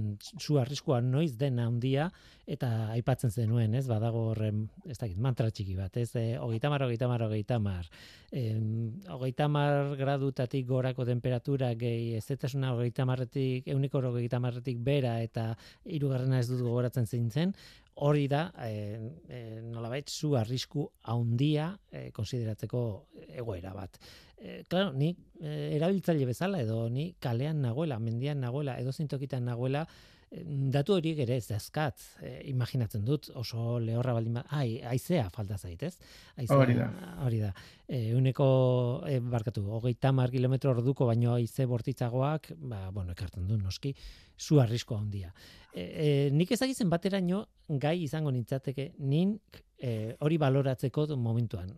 [0.41, 2.11] zu arriskua noiz den handia
[2.51, 3.85] eta aipatzen zenuen ez?
[3.91, 6.09] Badago horren ez dakit mantra txiki bat ez?
[6.17, 6.89] E, 30 30
[7.29, 7.91] 30
[8.31, 15.53] 30 gradutatik gorako temperatura gehi ez etasuna 30etik 130etik bera eta
[15.85, 17.55] hirugarrena ez dut gogoratzen zein
[18.01, 18.73] hori da e,
[19.29, 22.83] e, nolabait zu arrisku handia e, konsideratzeko
[23.29, 23.99] egoera bat.
[24.41, 25.11] E, claro, ni
[25.41, 29.85] e, erabiltzaile bezala edo ni kalean nagoela, mendian nagoela, edo zintokitan nagoela,
[30.31, 35.57] datu horiek ere ez dazkat, e, imaginatzen dut, oso lehorra baldin bat, ai, aizea falta
[35.59, 35.97] zaitez.
[36.37, 36.87] Aizea, hori da.
[37.25, 37.51] Hori da.
[37.89, 38.47] E, uneko,
[39.11, 43.95] e, barkatu, hogeita mar kilometro orduko baino aize bortitzagoak, ba, bueno, ekartzen du, noski,
[44.39, 45.33] zu arrisko handia.
[45.75, 47.45] E, e, nik ezagizen bateraino
[47.83, 49.35] gai izango nintzateke, nin
[49.79, 51.75] e, hori baloratzeko momentuan.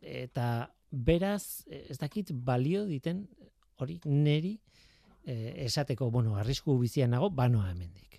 [0.00, 3.26] Eta beraz, ez dakit balio diten
[3.82, 4.60] hori neri,
[5.24, 8.10] eh, esateko, bueno, arrisku bizian nago, banoa hemendik.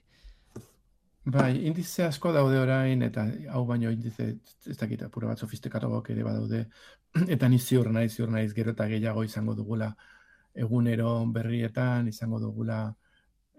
[1.24, 4.26] Bai, indize asko daude orain, eta hau baino indize,
[4.66, 6.64] ez dakit, apura bat sofistikatuak ere badaude,
[7.36, 9.92] eta ni ziur naiz, ziur naiz, gero eta gehiago izango dugula
[10.54, 12.96] egunero berrietan, izango dugula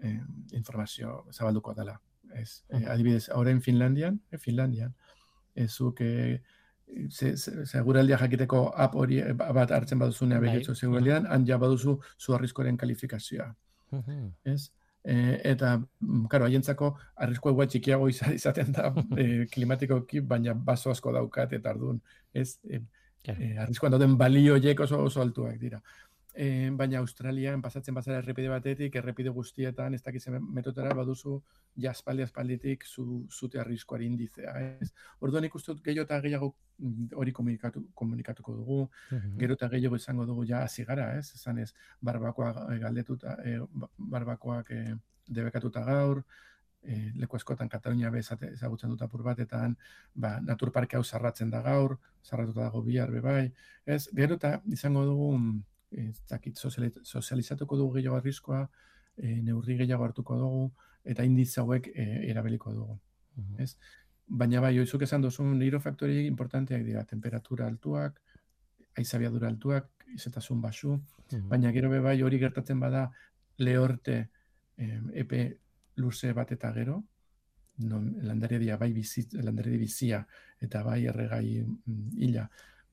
[0.01, 0.19] eh,
[0.51, 1.95] informazio zabalduko dela.
[2.35, 4.93] Ez, eh, adibidez, orain Finlandian, eh, Finlandian,
[5.55, 5.71] ez
[7.09, 10.49] zuk, eh, seguraldia jakiteko app hori eh, ba, bat hartzen baduzunea bai.
[10.49, 13.53] begitzu seguraldian, han ja baduzu zu arriskoren kalifikazioa.
[14.45, 14.71] Ez?
[15.03, 15.15] E,
[15.51, 15.75] eta,
[16.31, 16.93] karo, haientzako
[17.25, 18.07] arrisko eguat txikiago
[18.39, 21.99] izaten da e, klimatikoki, baina baso asko daukat eta ardun.
[22.33, 22.57] Ez?
[22.69, 22.81] E,
[23.27, 25.81] e, arriskoan dauden balioiek oso oso altuak dira
[26.33, 31.37] e, baina Australian pasatzen bazara errepide batetik, errepide guztietan, ez dakitzen metotara baduzu
[31.85, 34.53] jaspaldi aspalditik zu, zute arriskoari indizea.
[34.81, 34.89] Ez?
[35.21, 38.79] Orduan ikusten dut gehiago eta gehiago mm, hori komunikatu, komunikatuko dugu,
[39.11, 41.33] mm gero eta gehiago izango dugu ja azigara, ez?
[41.35, 43.59] Esan ez, barbakoa galdetuta, e,
[43.97, 44.81] barbakoak e,
[45.29, 46.23] debekatuta gaur,
[46.83, 49.75] e, leku askotan Katalunia be ezagutzen dut apur batetan,
[50.15, 53.51] ba, naturparke hau zarratzen da gaur, zarratuta dago bihar be bai,
[53.85, 54.07] ez?
[54.15, 55.61] Gero eta izango dugu mm,
[55.97, 58.63] ez dakit sozializatuko dugu gehiago arriskoa,
[59.17, 60.63] e, neurri gehiago hartuko dugu,
[61.03, 62.97] eta indiz hauek e, erabiliko dugu.
[63.59, 63.75] Ez?
[64.27, 68.21] Baina bai, oizuk esan duzun, niro faktori importanteak dira, temperatura altuak,
[68.97, 70.99] aizabiadura altuak, izetasun basu,
[71.49, 73.07] baina gero be bai hori gertatzen bada
[73.57, 74.19] lehorte
[74.77, 75.41] e, epe
[75.97, 77.01] luze bat eta gero,
[77.77, 80.21] non landare dia bai bizi, landare bizia
[80.61, 82.09] eta bai erregai mm,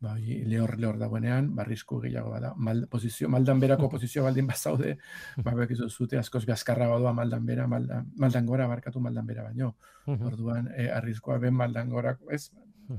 [0.01, 4.97] bai, lehor lehor dagoenean, barrizko gehiago bada, mal, posizio, maldan berako posizio baldin bazaude,
[5.45, 9.75] ba, bekizu zute askoz gazkarra badua maldan bera, maldan, maldan gora barkatu maldan bera baino.
[10.11, 12.49] Orduan, e, arrizkoa ben maldan gora, ez,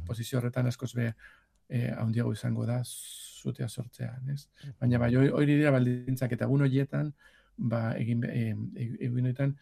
[0.07, 1.09] posizio horretan askoz be,
[1.67, 4.45] e, haundiago izango da, zutea sortzean, ez.
[4.79, 7.11] Baina, bai, hori dira baldintzak, eta egun horietan,
[7.57, 9.57] ba, egin, e, egin horietan,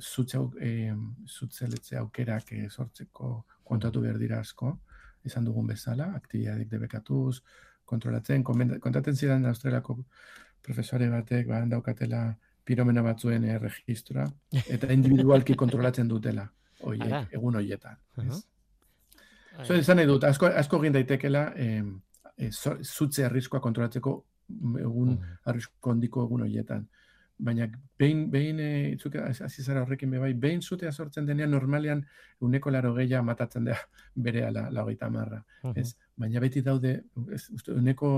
[0.00, 3.34] zutzea, e, aukerak e, sortzeko
[3.66, 4.78] kontatu behar dira asko
[5.24, 7.40] izan dugun bezala, aktibiadik debekatuz,
[7.84, 9.98] kontrolatzen, kontaten zidan australiako
[10.62, 12.22] profesore batek, ba, daukatela
[12.64, 14.26] piromena batzuen eh, registra,
[14.66, 16.46] eta individualki kontrolatzen dutela,
[16.86, 17.98] oiek, egun hoietan.
[18.16, 18.40] Uh -huh.
[19.66, 21.82] So, nahi dut, asko, asko egin daitekela, eh,
[22.38, 22.50] eh,
[22.82, 24.14] zutze arriskoa kontrolatzeko
[24.80, 25.36] egun uh -huh.
[25.44, 26.88] arrisko ondiko egun hoietan
[27.40, 27.66] baina
[27.98, 32.04] behin, behin e, itzuk hasi zara horrekin bai, behin zutea sortzen denean normalean
[32.40, 33.76] uneko laro gehiago matatzen da
[34.26, 35.42] bere ala lagoita marra.
[35.74, 35.94] ez?
[36.16, 36.94] Baina beti daude,
[37.32, 38.10] ez, uste, uneko,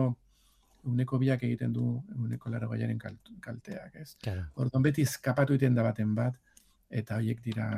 [0.90, 1.86] uneko biak egiten du
[2.18, 4.16] uneko laro gehiaren kalteak, ez?
[4.22, 4.48] Claro.
[4.54, 6.38] Orduan beti eskapatu iten da baten bat,
[6.90, 7.68] eta hoiek dira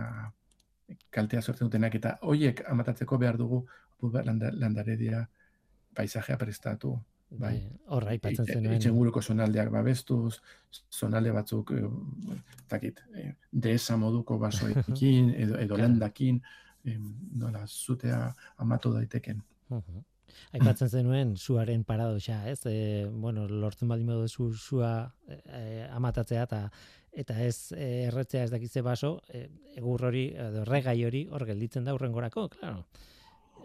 [1.15, 3.65] kaltea sortzen dutenak, eta hoiek amatatzeko behar dugu
[4.03, 5.23] landaredia
[5.95, 6.97] paisajea prestatu,
[7.31, 7.55] bai.
[7.95, 8.77] Horra, ipatzen zenuen.
[8.79, 10.39] Itxenguruko zonaldeak babestuz,
[10.93, 12.39] zonalde batzuk, eh,
[12.71, 16.41] takit, eh, desa moduko basoekin, edo, edo landakin,
[16.85, 16.99] eh,
[17.41, 18.27] nola, zutea
[18.65, 19.43] amatu daiteken.
[20.55, 22.61] Aipatzen zenuen zuaren paradoxa, ez?
[22.67, 24.91] E, bueno, lortzen baldin modu zu, zua
[25.27, 26.61] e, amatatzea eta
[27.15, 29.46] eta ez e, erretzea ez dakitze baso, e,
[29.79, 32.83] egur hori, edo regai hori, hor gelditzen da urrengorako, claro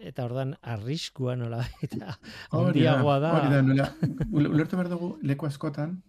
[0.02, 2.16] eta ordan arriskua nola eta
[2.52, 3.34] handiagoa da.
[3.40, 3.88] Hori da, nola,
[4.32, 6.00] ulertu behar dugu leku askotan,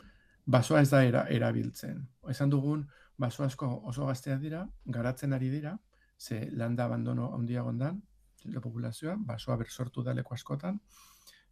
[0.47, 2.01] basoa ez da era, erabiltzen.
[2.31, 2.87] Esan dugun,
[3.21, 5.77] baso asko oso gaztea dira, garatzen ari dira,
[6.19, 8.01] ze landa abandono handia gondan,
[8.45, 10.81] la populazioa, basoa bersortu da leku askotan,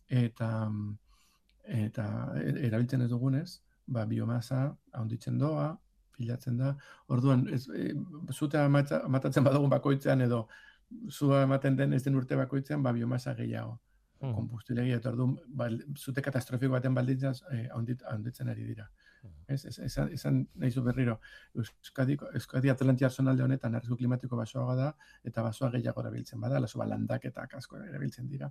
[0.08, 0.50] eta
[1.68, 2.04] eta
[2.64, 4.62] erabiltzen ez dugunez, ba, biomasa
[4.96, 5.74] handitzen doa,
[6.16, 6.72] pilatzen da.
[7.14, 7.92] Orduan, ez, e,
[8.32, 10.46] zutea matatzen badugun bakoitzean edo
[11.10, 13.78] zua ematen den ez den urte bakoitzean ba biomasa gehiago.
[14.18, 14.32] Hmm.
[14.34, 18.88] konbustiblegia eta orduan bal, zute katastrofiko baten baldintzaz eh, ondit, onditzen ari dira.
[19.22, 19.34] Hmm.
[19.54, 21.20] Ez, ez, esan, esan nahi zu berriro,
[21.54, 24.88] Euskadi, Euskadi Atlantiar zonalde honetan arrisku klimatiko basoagoa da,
[25.30, 28.50] eta basoa gehiago erabiltzen bada, laso landak eta asko erabiltzen dira.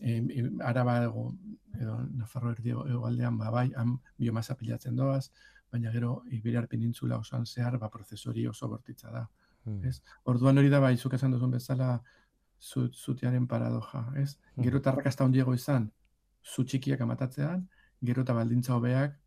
[0.00, 0.16] E,
[0.64, 1.26] araba ego,
[1.76, 5.28] edo Nafarro erdi egoaldean, ba, bai, han biomasa pilatzen doaz,
[5.72, 9.26] baina gero Iberiar penintzula osoan zehar, ba, prozesori oso bortitza da.
[9.66, 9.82] Hmm.
[9.84, 10.00] Ez?
[10.24, 12.00] Orduan hori da, bai, zuk esan duzun bezala,
[12.62, 14.36] zu, zutearen paradoja, ez?
[14.54, 14.64] Mhm.
[14.64, 15.90] Gero eta arrakasta handiago izan,
[16.42, 17.66] zu txikiak amatatzean,
[18.06, 19.18] gero eta baldintza hobeak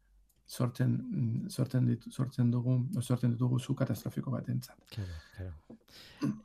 [0.49, 4.79] sortzen, mm, sortzen, ditu, sortzen dugu, sortzen ditugu zu katastrofiko batentzat.
[4.89, 5.77] Claro, claro.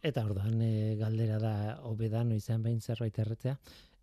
[0.03, 1.55] Eta orduan e, galdera da
[1.88, 3.57] hobedan izan behin zerbait erretzea.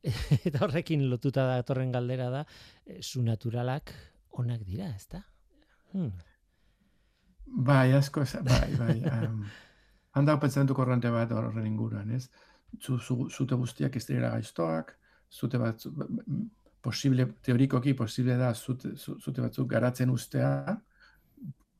[0.47, 2.45] Eta horrekin lotuta da datorren galdera da
[2.85, 3.93] e, zu naturalak
[4.41, 5.21] onak dira, ezta?
[5.93, 6.09] Hmm.
[7.45, 8.97] Bai, asko, bai, bai.
[9.11, 9.45] Um,
[10.13, 12.29] handa pentsamentu korrente bat horren inguruan, ez?
[12.79, 14.95] Zu, zu, zute guztiak ez direla gaiztoak,
[15.31, 15.83] zute bat,
[16.81, 20.77] posible, teorikoki posible da zute, zu- zute batzuk garatzen ustea,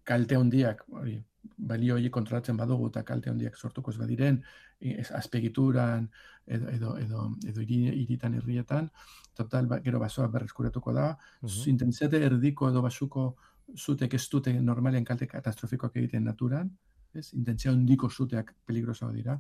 [0.03, 1.15] kalte handiak, hori,
[1.57, 4.41] balio hori kontrolatzen badugu eta kalte handiak sortuko ez badiren,
[4.81, 6.07] ez azpegituran,
[6.47, 8.89] edo, edo, edo, edo hiri, hiritan herrietan,
[9.37, 11.69] total, ba, gero basoa berreskuratuko da, Mhm.
[11.69, 13.35] intentsitate erdiko edo basuko
[13.77, 16.71] zutek ez dute normalen kalte katastrofikoak egiten naturan,
[17.15, 17.33] ez?
[17.33, 19.37] Intentzia handiko zuteak peligrosoak dira.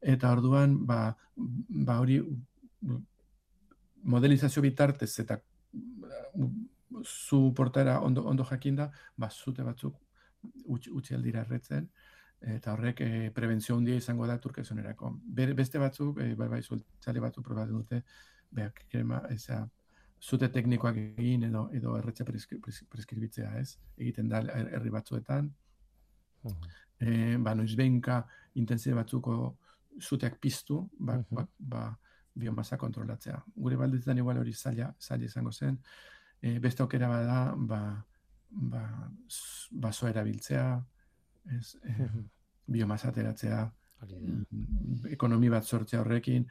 [0.00, 2.20] Eta orduan, ba, ba hori
[4.02, 5.40] modelizazio bitartez eta
[6.34, 6.66] mm,
[7.04, 9.96] zu portara ondo, ondo jakinda, ba, zute batzuk
[10.68, 11.88] utzi, aldira erretzen,
[12.54, 15.10] eta horrek e, prebentzio handia izango da turkezonerako.
[15.24, 18.02] Be, beste batzuk, e, bai, bai, zultzale batzuk probatu dute,
[18.54, 19.64] beak, krema, eza,
[20.22, 23.76] zute teknikoak egin edo edo erretxe preskri, pres- preskribitzea, ez?
[23.96, 25.50] Egiten da her- herri batzuetan,
[26.44, 26.68] Mhm.
[27.00, 29.56] e, ba, noiz behinka intensitate batzuko
[30.00, 31.24] zuteak piztu, ba, Mhm.
[31.30, 31.98] ba, ba,
[32.34, 33.42] biomasa kontrolatzea.
[33.56, 35.78] Gure balditzetan igual hori zaila, zaila izango zen.
[36.40, 38.04] E, beste aukera bada, ba,
[38.50, 39.10] ba,
[39.72, 40.84] basoa erabiltzea,
[41.50, 42.08] ez, e,
[42.66, 43.72] biomasa ateratzea,
[44.02, 46.46] mm, ekonomi bat sortzea horrekin,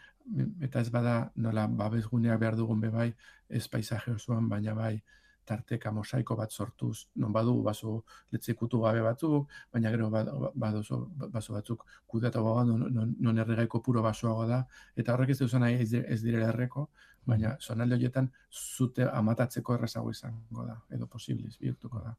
[0.60, 3.14] eta ez bada nola babesguneak behar dugun bebai,
[3.50, 5.02] ez paisaje osoan, baina bai
[5.48, 8.04] tarteka mosaiko bat sortuz, non badu baso
[8.36, 11.00] letzekutu gabe batzuk, baina gero ba- ba- badozo
[11.32, 15.64] baso batzuk kudatu gabe non, non, non erregaiko puro basoago da, eta horrek ez duzan
[15.66, 16.89] nahi ez, di- ez direla erreko,
[17.26, 22.16] baina zonalde horietan zute amatatzeko errazago izango da, edo posibliz bihurtuko da.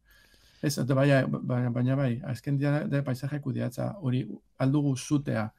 [0.62, 4.24] Ez, eta baina, baina, baina bai, azken dira da paisaje kudeatza hori
[4.58, 5.50] aldugu zutea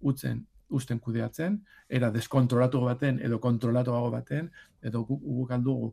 [0.00, 4.48] utzen usten kudeatzen, era deskontrolatu baten edo kontrolatuago baten,
[4.82, 5.92] edo guk, guk aldugu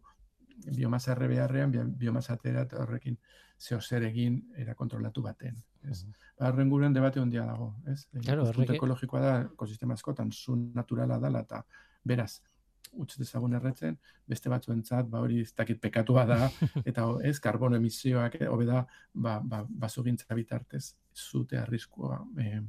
[0.75, 3.17] biomasa bi- biomasa atera eta horrekin
[3.59, 5.55] zeo zer egin era kontrolatu baten.
[5.89, 6.05] Ez?
[6.39, 7.75] Ba, horren gurean debate handia dago.
[7.87, 8.07] Ez?
[8.11, 11.63] Claro, Ikuspuntu horrek- ekologikoa da, ekosistema askotan, zu naturala dala eta
[12.03, 12.41] beraz,
[12.93, 13.97] utz dezagun erretzen,
[14.27, 16.49] beste batzuentzat, ba hori ez dakit pekatua da,
[16.89, 22.61] eta ez, karbono emisioak, eh, hobe da, ba, ba, basogintza bitartez, zute arriskua eh,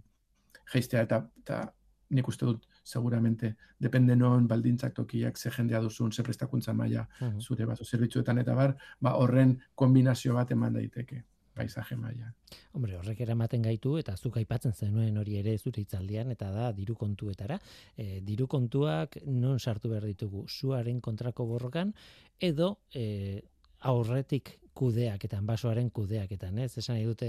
[0.73, 1.73] geistea, eta, eta
[2.11, 7.41] nik uste dut, seguramente, depende non baldintzak tokiak, ze jendea duzun, ze prestakuntza maila, Mhm.
[7.41, 11.25] zure baso zerbitzuetan eta bar, ba, horren kombinazio bat eman daiteke,
[11.55, 12.33] paisaje maila.
[12.73, 16.95] Hombre, horrek eramaten gaitu eta zuk aipatzen zenuen hori ere zure hitzaldian eta da diru
[16.95, 17.59] kontuetara.
[17.97, 21.95] E, diru kontuak non sartu behar ditugu zuaren kontrako borrokan
[22.41, 23.43] edo e,
[23.91, 26.73] aurretik kudeaketan, basoaren kudeaketan, ez?
[26.81, 27.29] Esan nahi dute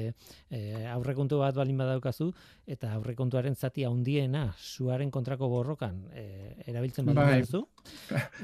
[0.50, 2.32] e, aurrekontu bat balin badaukazu
[2.66, 6.24] eta aurrekontuaren zati handiena zuaren kontrako borrokan e,
[6.66, 7.38] erabiltzen baldin Bai.
[7.44, 7.62] baduzu,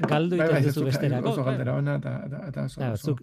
[0.06, 1.32] galdu Bai, bai, duzu zuk- besterako.
[1.34, 3.16] Oso galdera ona, eta, oso,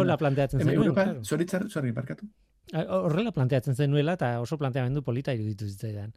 [0.00, 0.82] hola planteatzen zenuen.
[0.82, 2.26] Europa, zoritzar, sorry, barkatu.
[2.74, 6.10] Horrela planteatzen zenuela eta oso planteamendu polita iruditu zitzaidan.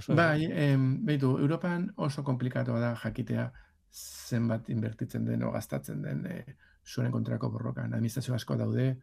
[0.00, 3.50] Oso Bai, em, behitu, Europan oso komplikatoa da jakitea
[3.94, 6.38] zenbat inbertitzen den o gastatzen den e,
[6.86, 7.92] zuen kontrako borrokan.
[7.94, 8.96] Administrazio asko daude,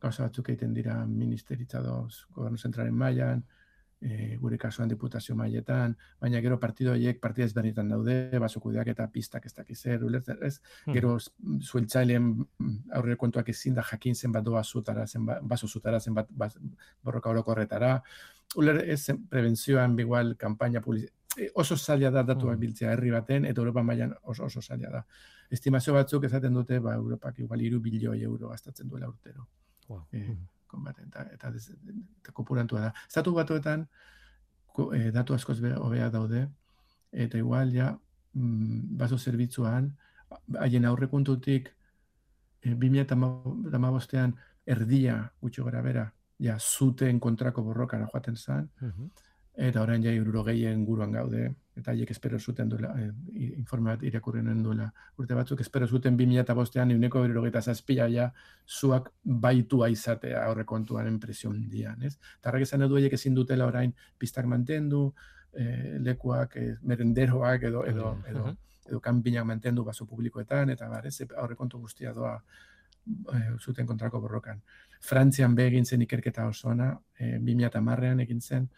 [0.00, 3.44] gauza batzuk egiten dira ministeritza doz, gobernu zentralen mailan,
[4.04, 9.46] e, gure kasuan diputazio mailetan, baina gero partido horiek partida ezberdinetan daude, basokudeak eta pistak
[9.46, 10.58] ez dakiz zer, ulertzen, ez?
[10.84, 10.92] Hmm.
[10.94, 11.16] Gero
[11.70, 12.28] zueltzaileen
[12.92, 16.58] aurre kontuak ezin da jakin zenbat doa zutara, zenbat, baso zutara, zenbat bas-
[17.02, 18.02] borroka orokorretara.
[18.56, 21.06] Uler, ez prebentzioan igual kanpaina publiz...
[21.38, 22.60] e, oso zaila da datuak Mm.
[22.60, 25.04] biltzea herri baten, eta Europa mailan oso, oso zaila da.
[25.50, 29.46] Estimazio batzuk esaten dute, ba, Europak igual iru bilioi euro gastatzen duela urtero
[29.88, 30.06] Wow.
[30.12, 30.46] Eh, Mhm.
[30.66, 31.68] konbaten, eta, eta, des,
[32.20, 32.94] eta kopurantua da.
[33.06, 33.86] Estatu batuetan,
[34.72, 36.48] ko, eh, datu askoz be- hobea daude,
[37.12, 37.98] eta igual, ja,
[38.32, 39.96] mm, baso zerbitzuan,
[40.58, 41.68] haien aurrekuntutik,
[42.62, 44.34] e, 2008an
[44.66, 49.10] erdia gutxi gora bera, ja, zuten kontrako borrokara joaten zen, Mhm.
[49.54, 53.10] eta orain ja iruro gehien guruan gaude, eta haiek espero zuten duela, e,
[53.58, 54.86] informe bat irakurren duela
[55.18, 58.28] urte batzuk, espero zuten 2005ean euneko berrogeita zazpila ja
[58.66, 62.16] zuak baitua izatea horre kontuan enpresion dian, ez?
[62.40, 65.08] Tarrak esan edu haiek ezin dutela orain pistak mantendu,
[65.52, 68.54] e, lekuak, e, merenderoak edo, edo, edo,
[68.86, 72.36] edo, kanpinak mantendu baso publikoetan, eta bar, ez, aurre kontu guztia doa
[73.08, 74.62] e, zuten kontrako borrokan.
[75.04, 78.68] Frantzian begin zen ikerketa osoana, e, 2008an egin zen,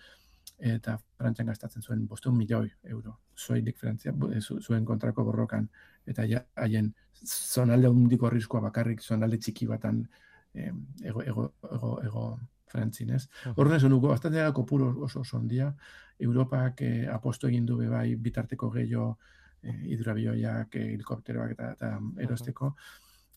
[0.59, 3.19] eta Frantzian gastatzen zuen bosteun milioi euro.
[3.37, 4.13] Zoilik Frantzia,
[4.61, 5.69] zuen kontrako borrokan.
[6.07, 6.25] Eta
[6.57, 6.95] haien
[7.25, 10.07] zonalde hundiko riskoa bakarrik, zonalde txiki batan
[10.55, 12.27] ego, ego, ego, ego
[12.67, 13.27] Frantzin, ez?
[13.55, 15.71] Horren esan dugu, bastante da kopuro oso oso ondia.
[16.19, 19.19] Europak eh, aposto egin du bai bitarteko gehiago
[19.63, 21.93] eh, hidrabioiak, eh, helikopteroak eta, eta
[22.25, 22.73] erosteko.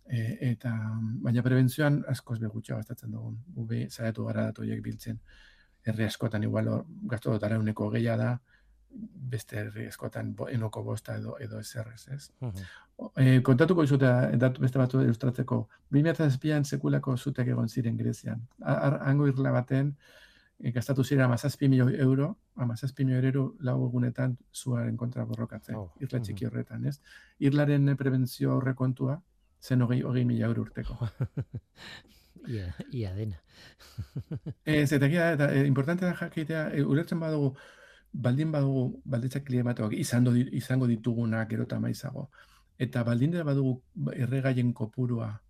[0.10, 0.72] Eh, eta,
[1.22, 3.36] baina prebentzioan askoz begutxea gastatzen dugu.
[3.62, 5.20] Ube, zaretu gara datu biltzen
[5.86, 6.70] herri askotan igual
[7.12, 8.32] gasto dut arauneko gehiago da,
[9.32, 12.32] beste herri askotan enoko bosta edo, edo ez errez, ez?
[13.16, 14.10] e, kontatuko izute,
[14.42, 15.60] datu beste batu ilustratzeko,
[15.94, 18.42] 2008an sekulako zutek egon ziren Grezian.
[18.66, 19.94] Hango irla baten,
[20.60, 25.90] e, gastatu ziren amazazpi milioi euro, amazazpi milioi euro lau egunetan zuaren kontra borrokatzen, oh.
[26.02, 26.98] irla txiki horretan, ez?
[27.40, 29.20] Irlaren prebentzio horrekontua,
[29.62, 30.98] zen hogei, hogei mila euro urteko.
[32.48, 33.42] ia, ia dena.
[34.66, 37.56] Ez, eta gira, eta e, importante da jakitea, e, ulertzen badugu,
[38.14, 42.30] baldin badugu, balditzak klimatoak izango, izango ditugunak gero maizago.
[42.78, 43.82] Eta baldin da badugu
[44.14, 45.42] erregaien kopurua,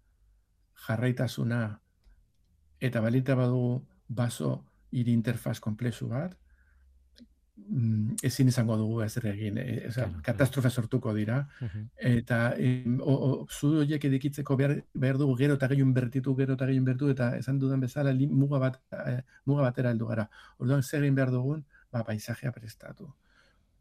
[0.88, 1.80] jarraitasuna,
[2.80, 6.39] eta baldin badugu baso hiri interfaz komplexu bat,
[8.24, 9.90] ezin izango dugu ez egin, e,
[10.26, 11.40] katastrofe sortuko dira,
[11.96, 16.58] eta e, o, o, zu horiek edikitzeko behar, behar dugu gero eta gehiun bertitu, gero
[16.58, 20.28] eta gehiun bertu, eta esan dudan bezala li, muga, bat, e, muga batera heldu gara.
[20.58, 23.12] Orduan, zer egin behar dugun, ba, paisajea prestatu.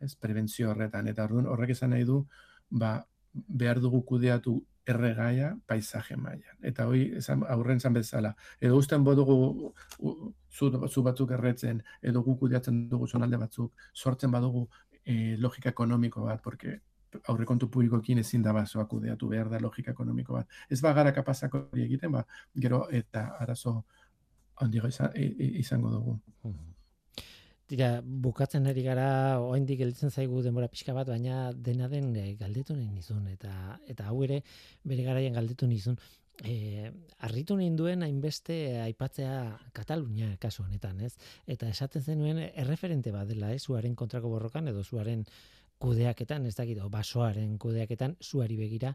[0.01, 2.23] Ez, prebentzio horretan, eta orduan horrek esan nahi du,
[2.71, 2.99] ba,
[3.33, 4.59] behar dugu kudeatu
[4.89, 6.59] erregaia paisaje mailan.
[6.71, 8.35] Eta hoi esan, aurren zan bezala.
[8.61, 14.67] Edo usten bodugu zu, zu batzuk erretzen, edo gu kudeatzen dugu zonalde batzuk, sortzen badugu
[15.05, 16.81] e, logika ekonomiko bat, porque
[17.33, 20.59] aurrekontu publikoekin ezin da basoa kudeatu behar da logika ekonomiko bat.
[20.71, 22.25] Ez bagara kapazako egiten, ba,
[22.55, 23.83] gero eta arazo
[24.61, 24.91] handigo
[25.63, 26.19] izango dugu.
[27.69, 29.09] Tira, bukatzen ari gara,
[29.45, 33.53] oaindik gelditzen zaigu denbora pixka bat, baina dena den e, galdetu nahi nizun, eta,
[33.93, 34.41] eta hau ere,
[34.89, 35.99] bere garaian galdetu nizun.
[36.39, 36.89] E,
[37.27, 38.57] arritu ninduen hainbeste
[38.87, 39.35] aipatzea
[39.77, 41.13] Katalunia kasu honetan, ez?
[41.51, 43.65] Eta esaten zenuen erreferente bat dela, ez?
[43.67, 45.27] Zuaren kontrako borrokan edo zuaren
[45.83, 48.95] kudeaketan, ez dakit, basoaren kudeaketan, zuari begira,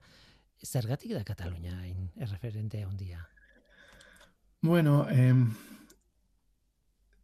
[0.63, 3.21] zergatik da Katalunia hain erreferente handia?
[4.63, 5.36] Bueno, eh,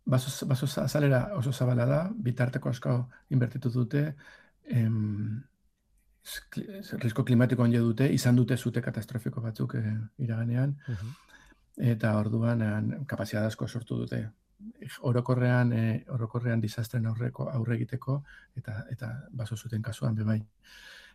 [0.10, 2.96] baso, baso azalera oso zabala da, bitarteko asko
[3.36, 4.04] inbertitu dute,
[4.66, 5.42] em,
[7.04, 9.84] risko klimatiko onje dute, izan dute zute katastrofiko batzuk e,
[10.26, 10.76] iraganean,
[11.94, 12.62] eta orduan
[13.08, 14.22] kapazia asko sortu dute.
[15.08, 18.22] Orokorrean, e, orokorrean disastren aurreko aurre egiteko,
[18.60, 20.42] eta, eta baso zuten kasuan, bebai.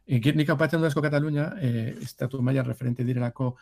[0.04, 3.54] Nik nik apatzen du asko Katalunia, e, estatu maila referente direlako,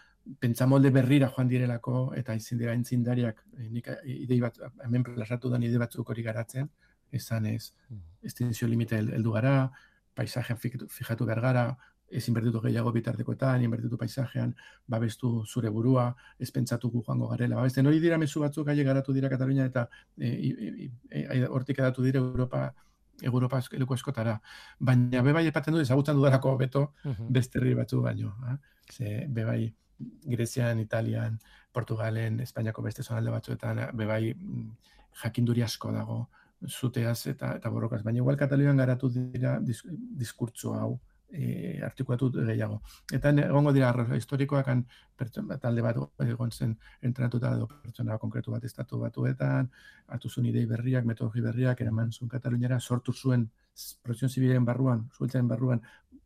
[0.42, 5.60] pentsamolde berrira joan direlako, eta izin dira entzindariak, e, nik idei bat, hemen plasatu da
[5.62, 6.68] ide batzuk hori garatzen,
[7.12, 7.70] esan ez,
[8.26, 8.70] estinzio mm.
[8.70, 9.54] limite heldu gara,
[10.18, 11.66] paisajean fijatu behar gara,
[12.10, 14.50] ez inbertitu gehiago bitartekoetan, inbertitu paisajean,
[14.90, 17.56] babestu zure burua, ez pentsatuko joango garela.
[17.62, 19.86] Babesten hori dira mezu batzuk gai garatu dira Katalunia, eta
[20.18, 22.72] e, hortik edatu dira Europa,
[23.22, 24.38] Europa leku eskotara.
[24.78, 26.84] Baina bebai epaten du ezagutzen dudarako beto
[27.28, 28.34] beste herri batzu baino.
[28.46, 28.58] Ha?
[28.92, 29.72] Ze bebai
[30.26, 31.38] Grezian, Italian,
[31.72, 34.70] Portugalen, Espainiako beste zonalde batzuetan bebai mm,
[35.22, 36.26] jakinduri asko dago
[36.68, 38.02] zuteaz eta eta borrokaz.
[38.02, 40.98] Baina igual Katalunian garatu dira diskurtso hau
[41.32, 42.80] e, artikulatu gehiago.
[43.12, 44.84] Eta egongo dira arroza historikoak an
[45.16, 49.70] pertsona talde bat egon zen entrenatuta edo pertsona konkretu bat estatu batuetan,
[50.08, 53.48] hartu zuen idei berriak, metodologi berriak, eraman zuen Kataluniara, sortu zuen
[54.02, 55.82] prozion zibilen barruan, zueltzen barruan,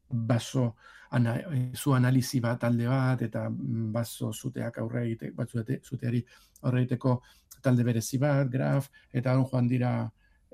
[0.08, 0.74] baso
[1.10, 1.36] ana,
[1.74, 6.22] zu analizi bat talde bat, eta baso zuteak aurre egite, bat zuteari
[6.62, 7.20] aurre egiteko
[7.62, 9.92] talde berezi bat, graf, eta joan dira,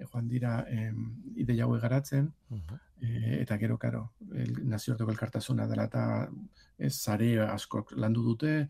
[0.01, 2.33] joan dira em, ideia garatzen,
[3.01, 6.29] e, eta gero, karo, el, nazioarteko elkartasuna dela eta
[6.79, 8.69] ez zare asko landu dute,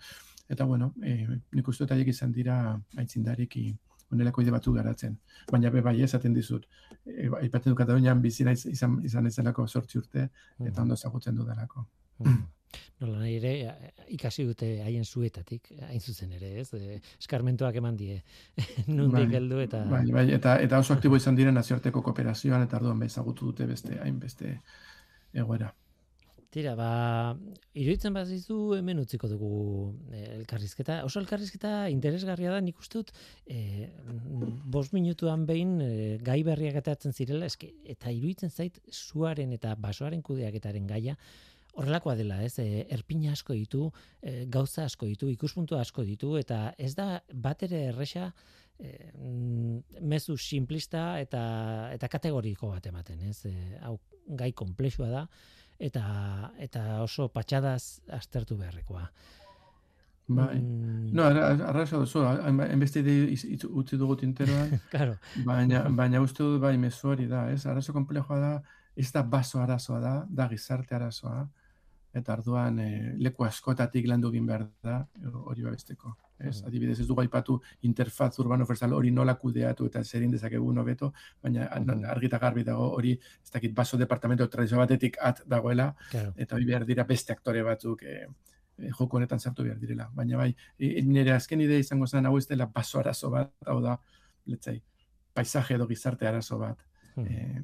[0.48, 3.70] eta bueno, e, nik uste eta izan dira aitzindariki
[4.12, 5.18] onelako ide batzu garatzen.
[5.50, 6.66] Baina be bai esaten dizut,
[7.06, 10.28] e, aipatzen du Katalunian bizi izan, izan ez delako sortzi urte,
[10.60, 11.86] eta ondo ezagutzen du delako.
[13.02, 13.52] Nola nahi ere,
[14.14, 16.68] ikasi dute haien zuetatik, hain zuzen ere, ez?
[16.78, 18.20] E, eskarmentuak eman die,
[18.96, 19.84] nundik bai, heldu eta...
[19.90, 23.98] Bai, bai, eta, eta oso aktibo izan diren nazioarteko kooperazioan, eta arduan bezagutu dute beste,
[24.02, 24.58] hain beste
[25.32, 25.72] egoera.
[26.52, 26.86] Tira, ba,
[27.72, 29.52] iruditzen bat zizu hemen utziko dugu
[30.12, 30.98] eh, elkarrizketa.
[31.06, 33.12] Oso elkarrizketa interesgarria da, nik uste dut,
[33.48, 33.88] e,
[34.74, 35.88] bost minutuan behin e,
[36.20, 41.16] gai berriak etatzen zirela, eske, eta iruditzen zait, zuaren eta basoaren kudeaketaren gaia,
[41.72, 42.58] horrelakoa dela, ez?
[42.60, 43.86] E, erpina asko ditu,
[44.20, 48.30] e, gauza asko ditu, ikuspuntu asko ditu, eta ez da bat ere erresa,
[48.78, 49.12] e,
[50.00, 51.42] mezu simplista eta,
[51.94, 53.44] eta kategoriko bat ematen, ez?
[53.48, 53.98] E, hau,
[54.38, 55.26] gai komplexua da,
[55.82, 56.02] eta
[56.62, 59.06] eta oso patxadaz aztertu beharrekoa.
[60.32, 60.60] Bai.
[60.60, 61.10] Mm.
[61.16, 63.16] No, arraza duzu, enbeste de
[63.68, 64.78] utzi dugu tinteroan.
[64.92, 65.16] claro.
[65.44, 67.64] Baina, baina uste dut bai mezu hori da, ez?
[67.66, 68.52] Arazo komplejoa da,
[68.96, 71.42] ez da baso arazoa da, da gizarte arazoa,
[72.14, 72.90] eta arduan e,
[73.24, 74.98] leku askotatik landu egin behar da,
[75.46, 76.12] hori babesteko.
[76.38, 76.60] Ez?
[76.60, 76.68] Mm.
[76.68, 77.58] Adibidez, ez dugu aipatu
[77.88, 82.04] interfaz urbano fersal hori nola kudeatu eta zerin dezakegu nobeto, baina mm.
[82.12, 86.86] argita garbi dago hori, ez dakit baso departamento tradizio batetik at dagoela, eta hori behar
[86.88, 88.22] dira beste aktore batzuk e,
[88.98, 90.08] joko honetan sartu behar direla.
[90.14, 93.80] Baina bai, e, nire azken idea izango zen, hau ez dela baso arazo bat, hau
[93.84, 93.98] da,
[94.46, 94.80] letzai,
[95.32, 96.82] paisaje edo gizarte arazo bat.
[97.16, 97.62] Mm.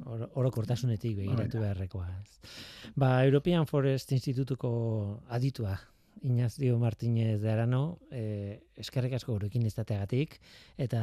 [0.00, 2.08] Orokortasunetik begiratu beharrekoa.
[2.96, 4.70] Ba, European Forest Institutuko
[5.28, 5.78] aditua
[6.22, 10.38] Ignacio Martínez de Arano, eh, eskerrik asko gurekin izateagatik
[10.78, 11.02] eta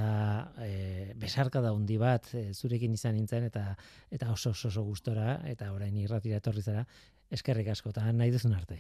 [0.64, 3.76] eh, besarka da hundi bat eh, zurekin izan nintzen eta
[4.10, 6.86] eta oso oso, oso gustora eta orain irratira etorri zara.
[7.30, 8.80] Eskerrik asko ta nahi duzun arte.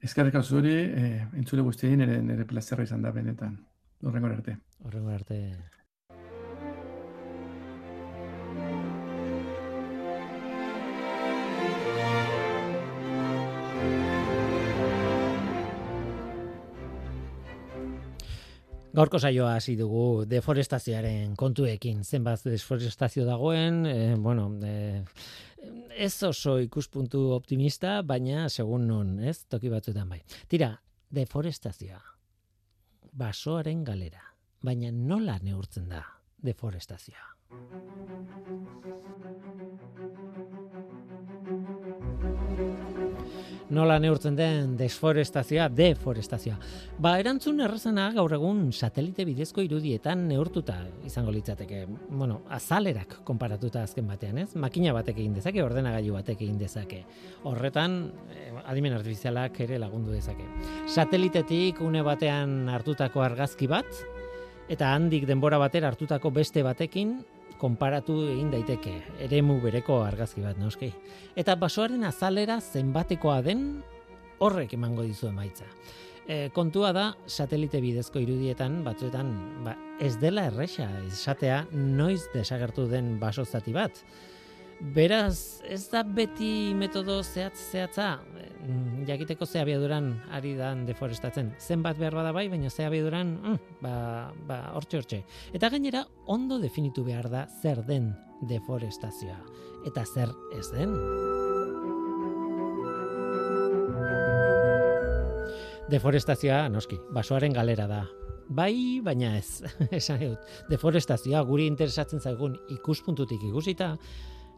[0.00, 3.58] Eskerrik asko zuri, eh, entzule guztien nere nere plazerra izan da benetan.
[4.04, 4.58] Horrengo arte.
[4.84, 5.40] Horrengo arte.
[18.96, 25.02] Gaurko saioa hasi dugu deforestazioaren kontuekin, zenbat deforestazio dagoen, e, bueno, e,
[26.00, 30.22] ez oso ikuspuntu optimista, baina segun non, ez, toki batzuetan bai.
[30.48, 30.70] Tira,
[31.12, 32.00] deforestazioa,
[33.12, 34.24] basoaren galera,
[34.64, 36.00] baina nola neurtzen da
[36.48, 37.34] deforestazioa?
[43.74, 46.56] Nola neurtzen den desforestazioa, deforestazioa.
[47.02, 51.84] Ba, erantzun errazena gaur egun satelite bidezko irudietan neurtuta izango litzateke.
[52.08, 54.48] Bueno, azalerak konparatuta azken batean, ez?
[54.54, 57.02] Makina batek egin dezake, ordenagailu batek egin dezake.
[57.44, 57.98] Horretan,
[58.30, 60.46] eh, adimen artifizialak ere lagundu dezake.
[60.86, 63.86] Satelitetik une batean hartutako argazki bat,
[64.68, 67.18] eta handik denbora batera hartutako beste batekin,
[67.60, 68.94] konparatu egin daiteke,
[69.26, 70.90] eremu bereko argazki bat noski.
[71.36, 73.66] Eta basoaren azalera zenbatekoa den
[74.38, 75.66] horrek emango dizu emaitza.
[76.26, 79.30] E, kontua da satelite bidezko irudietan batzuetan
[79.64, 84.02] ba, ez dela erresa esatea noiz desagertu den baso zati bat.
[84.80, 88.18] Beraz, ez da beti metodo zehatz zehatza,
[88.60, 91.54] mm, jakiteko ze abiaduran ari dan deforestatzen.
[91.58, 95.24] Zenbat behar bada bai, baina ze abiaduran, mm, ba, ba, hortxe hortxe.
[95.54, 99.38] Eta gainera, ondo definitu behar da zer den deforestazioa.
[99.86, 100.92] Eta zer ez den.
[105.88, 108.06] Deforestazioa, noski, basoaren galera da.
[108.48, 109.62] Bai, baina ez.
[109.90, 113.96] Esan dut, deforestazioa guri interesatzen zaigun ikuspuntutik ikusita,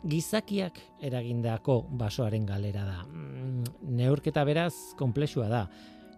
[0.07, 3.05] gizakiak eragindako basoaren galera da.
[3.07, 3.65] Mm,
[3.99, 5.67] neurketa beraz konplexua da.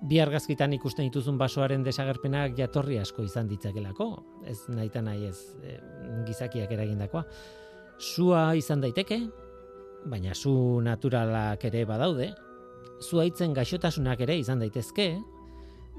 [0.00, 4.10] Bi argazkitan ikusten dituzun basoaren desagerpenak jatorri asko izan ditzakelako,
[4.48, 5.76] ez nahita nahi ez e,
[6.28, 7.24] gizakiak eragindakoa.
[8.00, 9.20] Sua izan daiteke,
[10.08, 12.30] baina zu naturalak ere badaude,
[13.04, 15.10] zuaitzen gaixotasunak ere izan daitezke,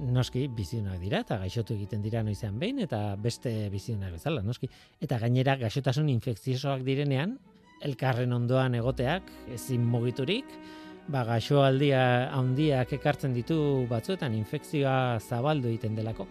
[0.02, 4.70] noski bizionak dira eta gaixotu egiten dira noizean behin eta beste bizionak bezala, noski.
[5.02, 7.38] Eta gainera gaixotasun infekziosoak direnean,
[7.86, 10.48] elkarren ondoan egoteak, ezin mugiturik,
[11.12, 12.02] ba, gaixoaldia
[12.36, 13.58] handiak ekartzen ditu
[13.90, 16.28] batzuetan infekzioa zabaldu egiten delako.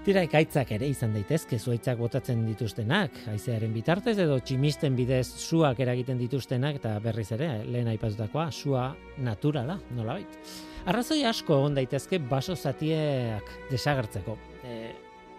[0.00, 6.16] Tira ekaitzak ere izan daitezke zuaitzak botatzen dituztenak, haizearen bitartez edo tximisten bidez suak eragiten
[6.16, 8.86] dituztenak eta berriz ere, lehen aipatutakoa, sua
[9.20, 10.54] naturala, nola bait.
[10.88, 14.38] Arrazoi asko egon daitezke baso zatiak desagertzeko.
[14.64, 14.78] E,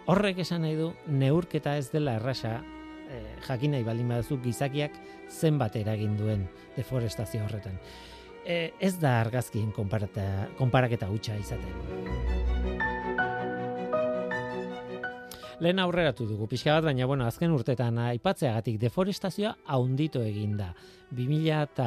[0.06, 2.60] horrek esan nahi du, neurketa ez dela errasa
[3.12, 4.96] e, jakin nahi baldin baduzu gizakiak
[5.30, 6.46] zenbat eragin duen
[6.76, 7.78] deforestazio horretan.
[8.44, 12.80] E, ez da argazkien konparaketa hutsa izaten.
[15.62, 20.72] Lehen aurreratu dugu pixka bat, baina bueno, azken urtetan aipatzeagatik deforestazioa haundito egin da.
[21.14, 21.86] 2000 eta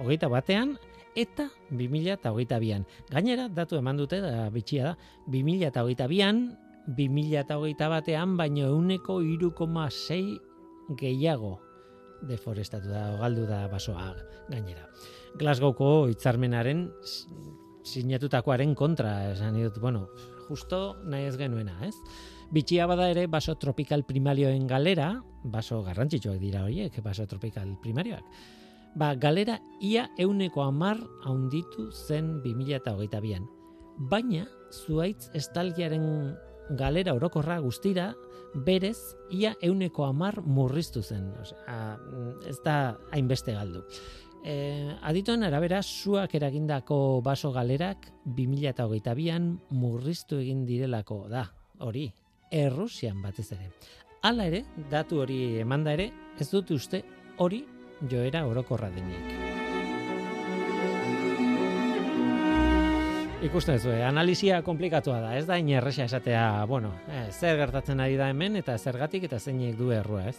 [0.00, 0.72] hogeita batean,
[1.14, 2.86] eta 2022an.
[3.10, 4.94] Gainera, datu eman dute, da, bitxia da,
[5.28, 6.40] 2022an,
[6.86, 10.38] 2021 batean, baino euneko irukomasei
[11.00, 11.58] gehiago
[12.28, 14.12] deforestatu da, galdu da basoa
[14.50, 14.86] gainera.
[15.40, 16.86] Glasgowko hitzarmenaren
[17.84, 20.06] sinatutakoaren kontra, esan dut, bueno,
[20.48, 21.94] justo nahi ez genuena, ez?
[22.54, 25.14] Bitxia bada ere baso tropikal primarioen galera,
[25.44, 28.24] baso garrantzitsuak dira horiek, baso tropikal primarioak.
[28.94, 33.48] Ba, galera ia euneko amar haunditu zen 2008an.
[34.10, 36.04] Baina, zuaitz estalgiaren
[36.70, 38.14] galera orokorra guztira,
[38.54, 41.32] berez, ia euneko amar murriztu zen.
[41.40, 41.98] Osea,
[42.48, 43.84] ez da hainbeste galdu.
[44.44, 51.48] E, adituen arabera, zuak eragindako baso galerak 2008an murriztu egin direlako da,
[51.80, 52.10] hori,
[52.54, 53.72] Errusian batez ere.
[54.22, 57.02] Hala ere, datu hori emanda ere, ez dut uste
[57.42, 57.64] hori
[58.10, 59.63] joera orokorra denik.
[63.44, 64.00] Ikusten zu, eh?
[64.00, 68.78] analizia komplikatua da, ez da inerresa esatea, bueno, eh, zer gertatzen ari da hemen eta
[68.78, 70.38] zergatik eta zeinek du errua, ez?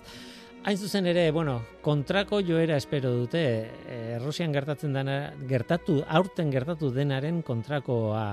[0.66, 3.44] Hain zuzen ere, bueno, kontrako joera espero dute,
[3.86, 8.24] eh, Errusian gertatzen dena, gertatu, aurten gertatu denaren kontrakoa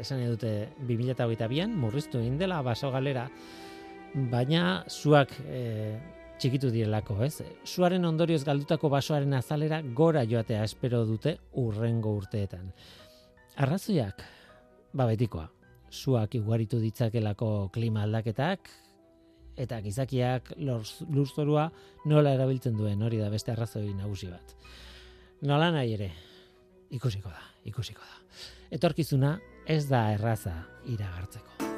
[0.00, 3.26] esan dute 2022an, murriztu egin dela baso galera,
[4.32, 5.60] baina zuak e,
[6.40, 7.44] txikitu direlako, ez?
[7.68, 12.72] Zuaren ondorioz galdutako basoaren azalera gora joatea espero dute urrengo urteetan.
[13.60, 14.22] Arrazoiak,
[14.96, 15.50] ba betikoa,
[15.92, 18.70] zuak iguaritu ditzakelako klima aldaketak,
[19.60, 21.66] eta gizakiak lurzorua
[22.08, 24.56] nola erabiltzen duen hori da beste arrazoi nagusi bat.
[25.42, 26.08] Nola nahi ere,
[26.96, 28.22] ikusiko da, ikusiko da.
[28.72, 29.36] Etorkizuna
[29.68, 30.54] ez da erraza
[30.88, 31.71] iragartzeko.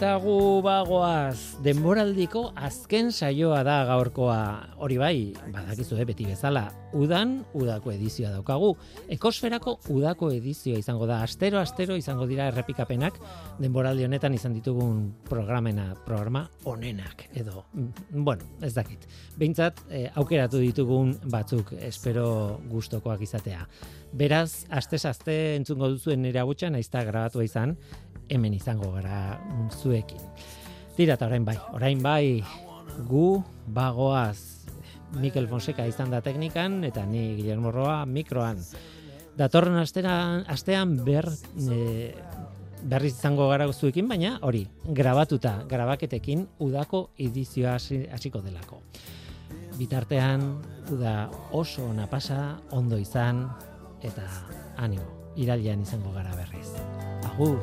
[0.00, 4.38] Eta gu bagoaz, denboraldiko azken saioa da gaurkoa
[4.80, 5.16] hori bai,
[5.52, 6.62] badakizu eh, beti bezala,
[6.96, 8.70] udan, udako edizioa daukagu.
[9.12, 13.20] Ekosferako udako edizioa izango da, astero, astero izango dira errepikapenak,
[13.60, 19.04] denboraldi honetan izan ditugun programena, programa onenak, edo, mm, bueno, ez dakit.
[19.36, 23.68] Beintzat eh, aukeratu ditugun batzuk, espero gustokoak izatea.
[24.16, 27.76] Beraz, astez aste entzungo duzuen nire agutxa, naizta grabatu izan,
[28.30, 29.40] hemen izango gara
[29.74, 30.22] zuekin.
[30.96, 32.24] Tira eta orain bai, orain bai
[33.08, 34.60] gu bagoaz
[35.18, 38.60] Mikel Fonseca izan da teknikan eta ni Guillermo Roa mikroan.
[39.38, 41.26] Datorren astean, astean ber,
[41.58, 42.12] e,
[42.82, 47.78] berriz izango gara zuekin, baina hori, grabatuta, grabaketekin udako edizioa
[48.12, 48.82] hasiko delako.
[49.78, 50.44] Bitartean,
[50.92, 53.46] uda oso ona pasa, ondo izan,
[54.02, 54.28] eta
[54.76, 57.19] animo, iralian izango gara berriz.
[57.38, 57.60] route.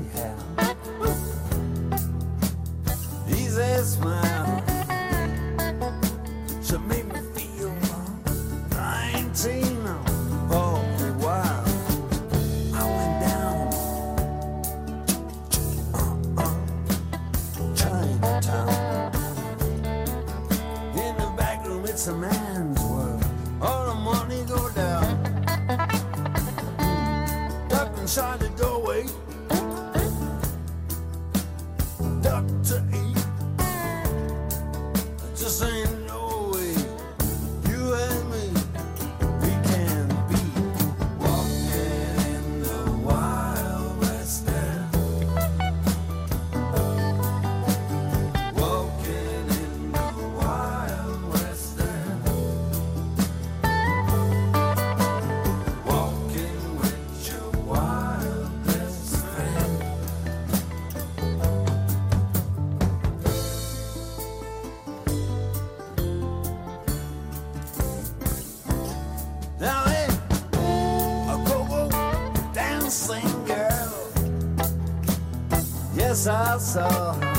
[0.00, 0.39] Yeah.
[76.50, 77.29] hustle.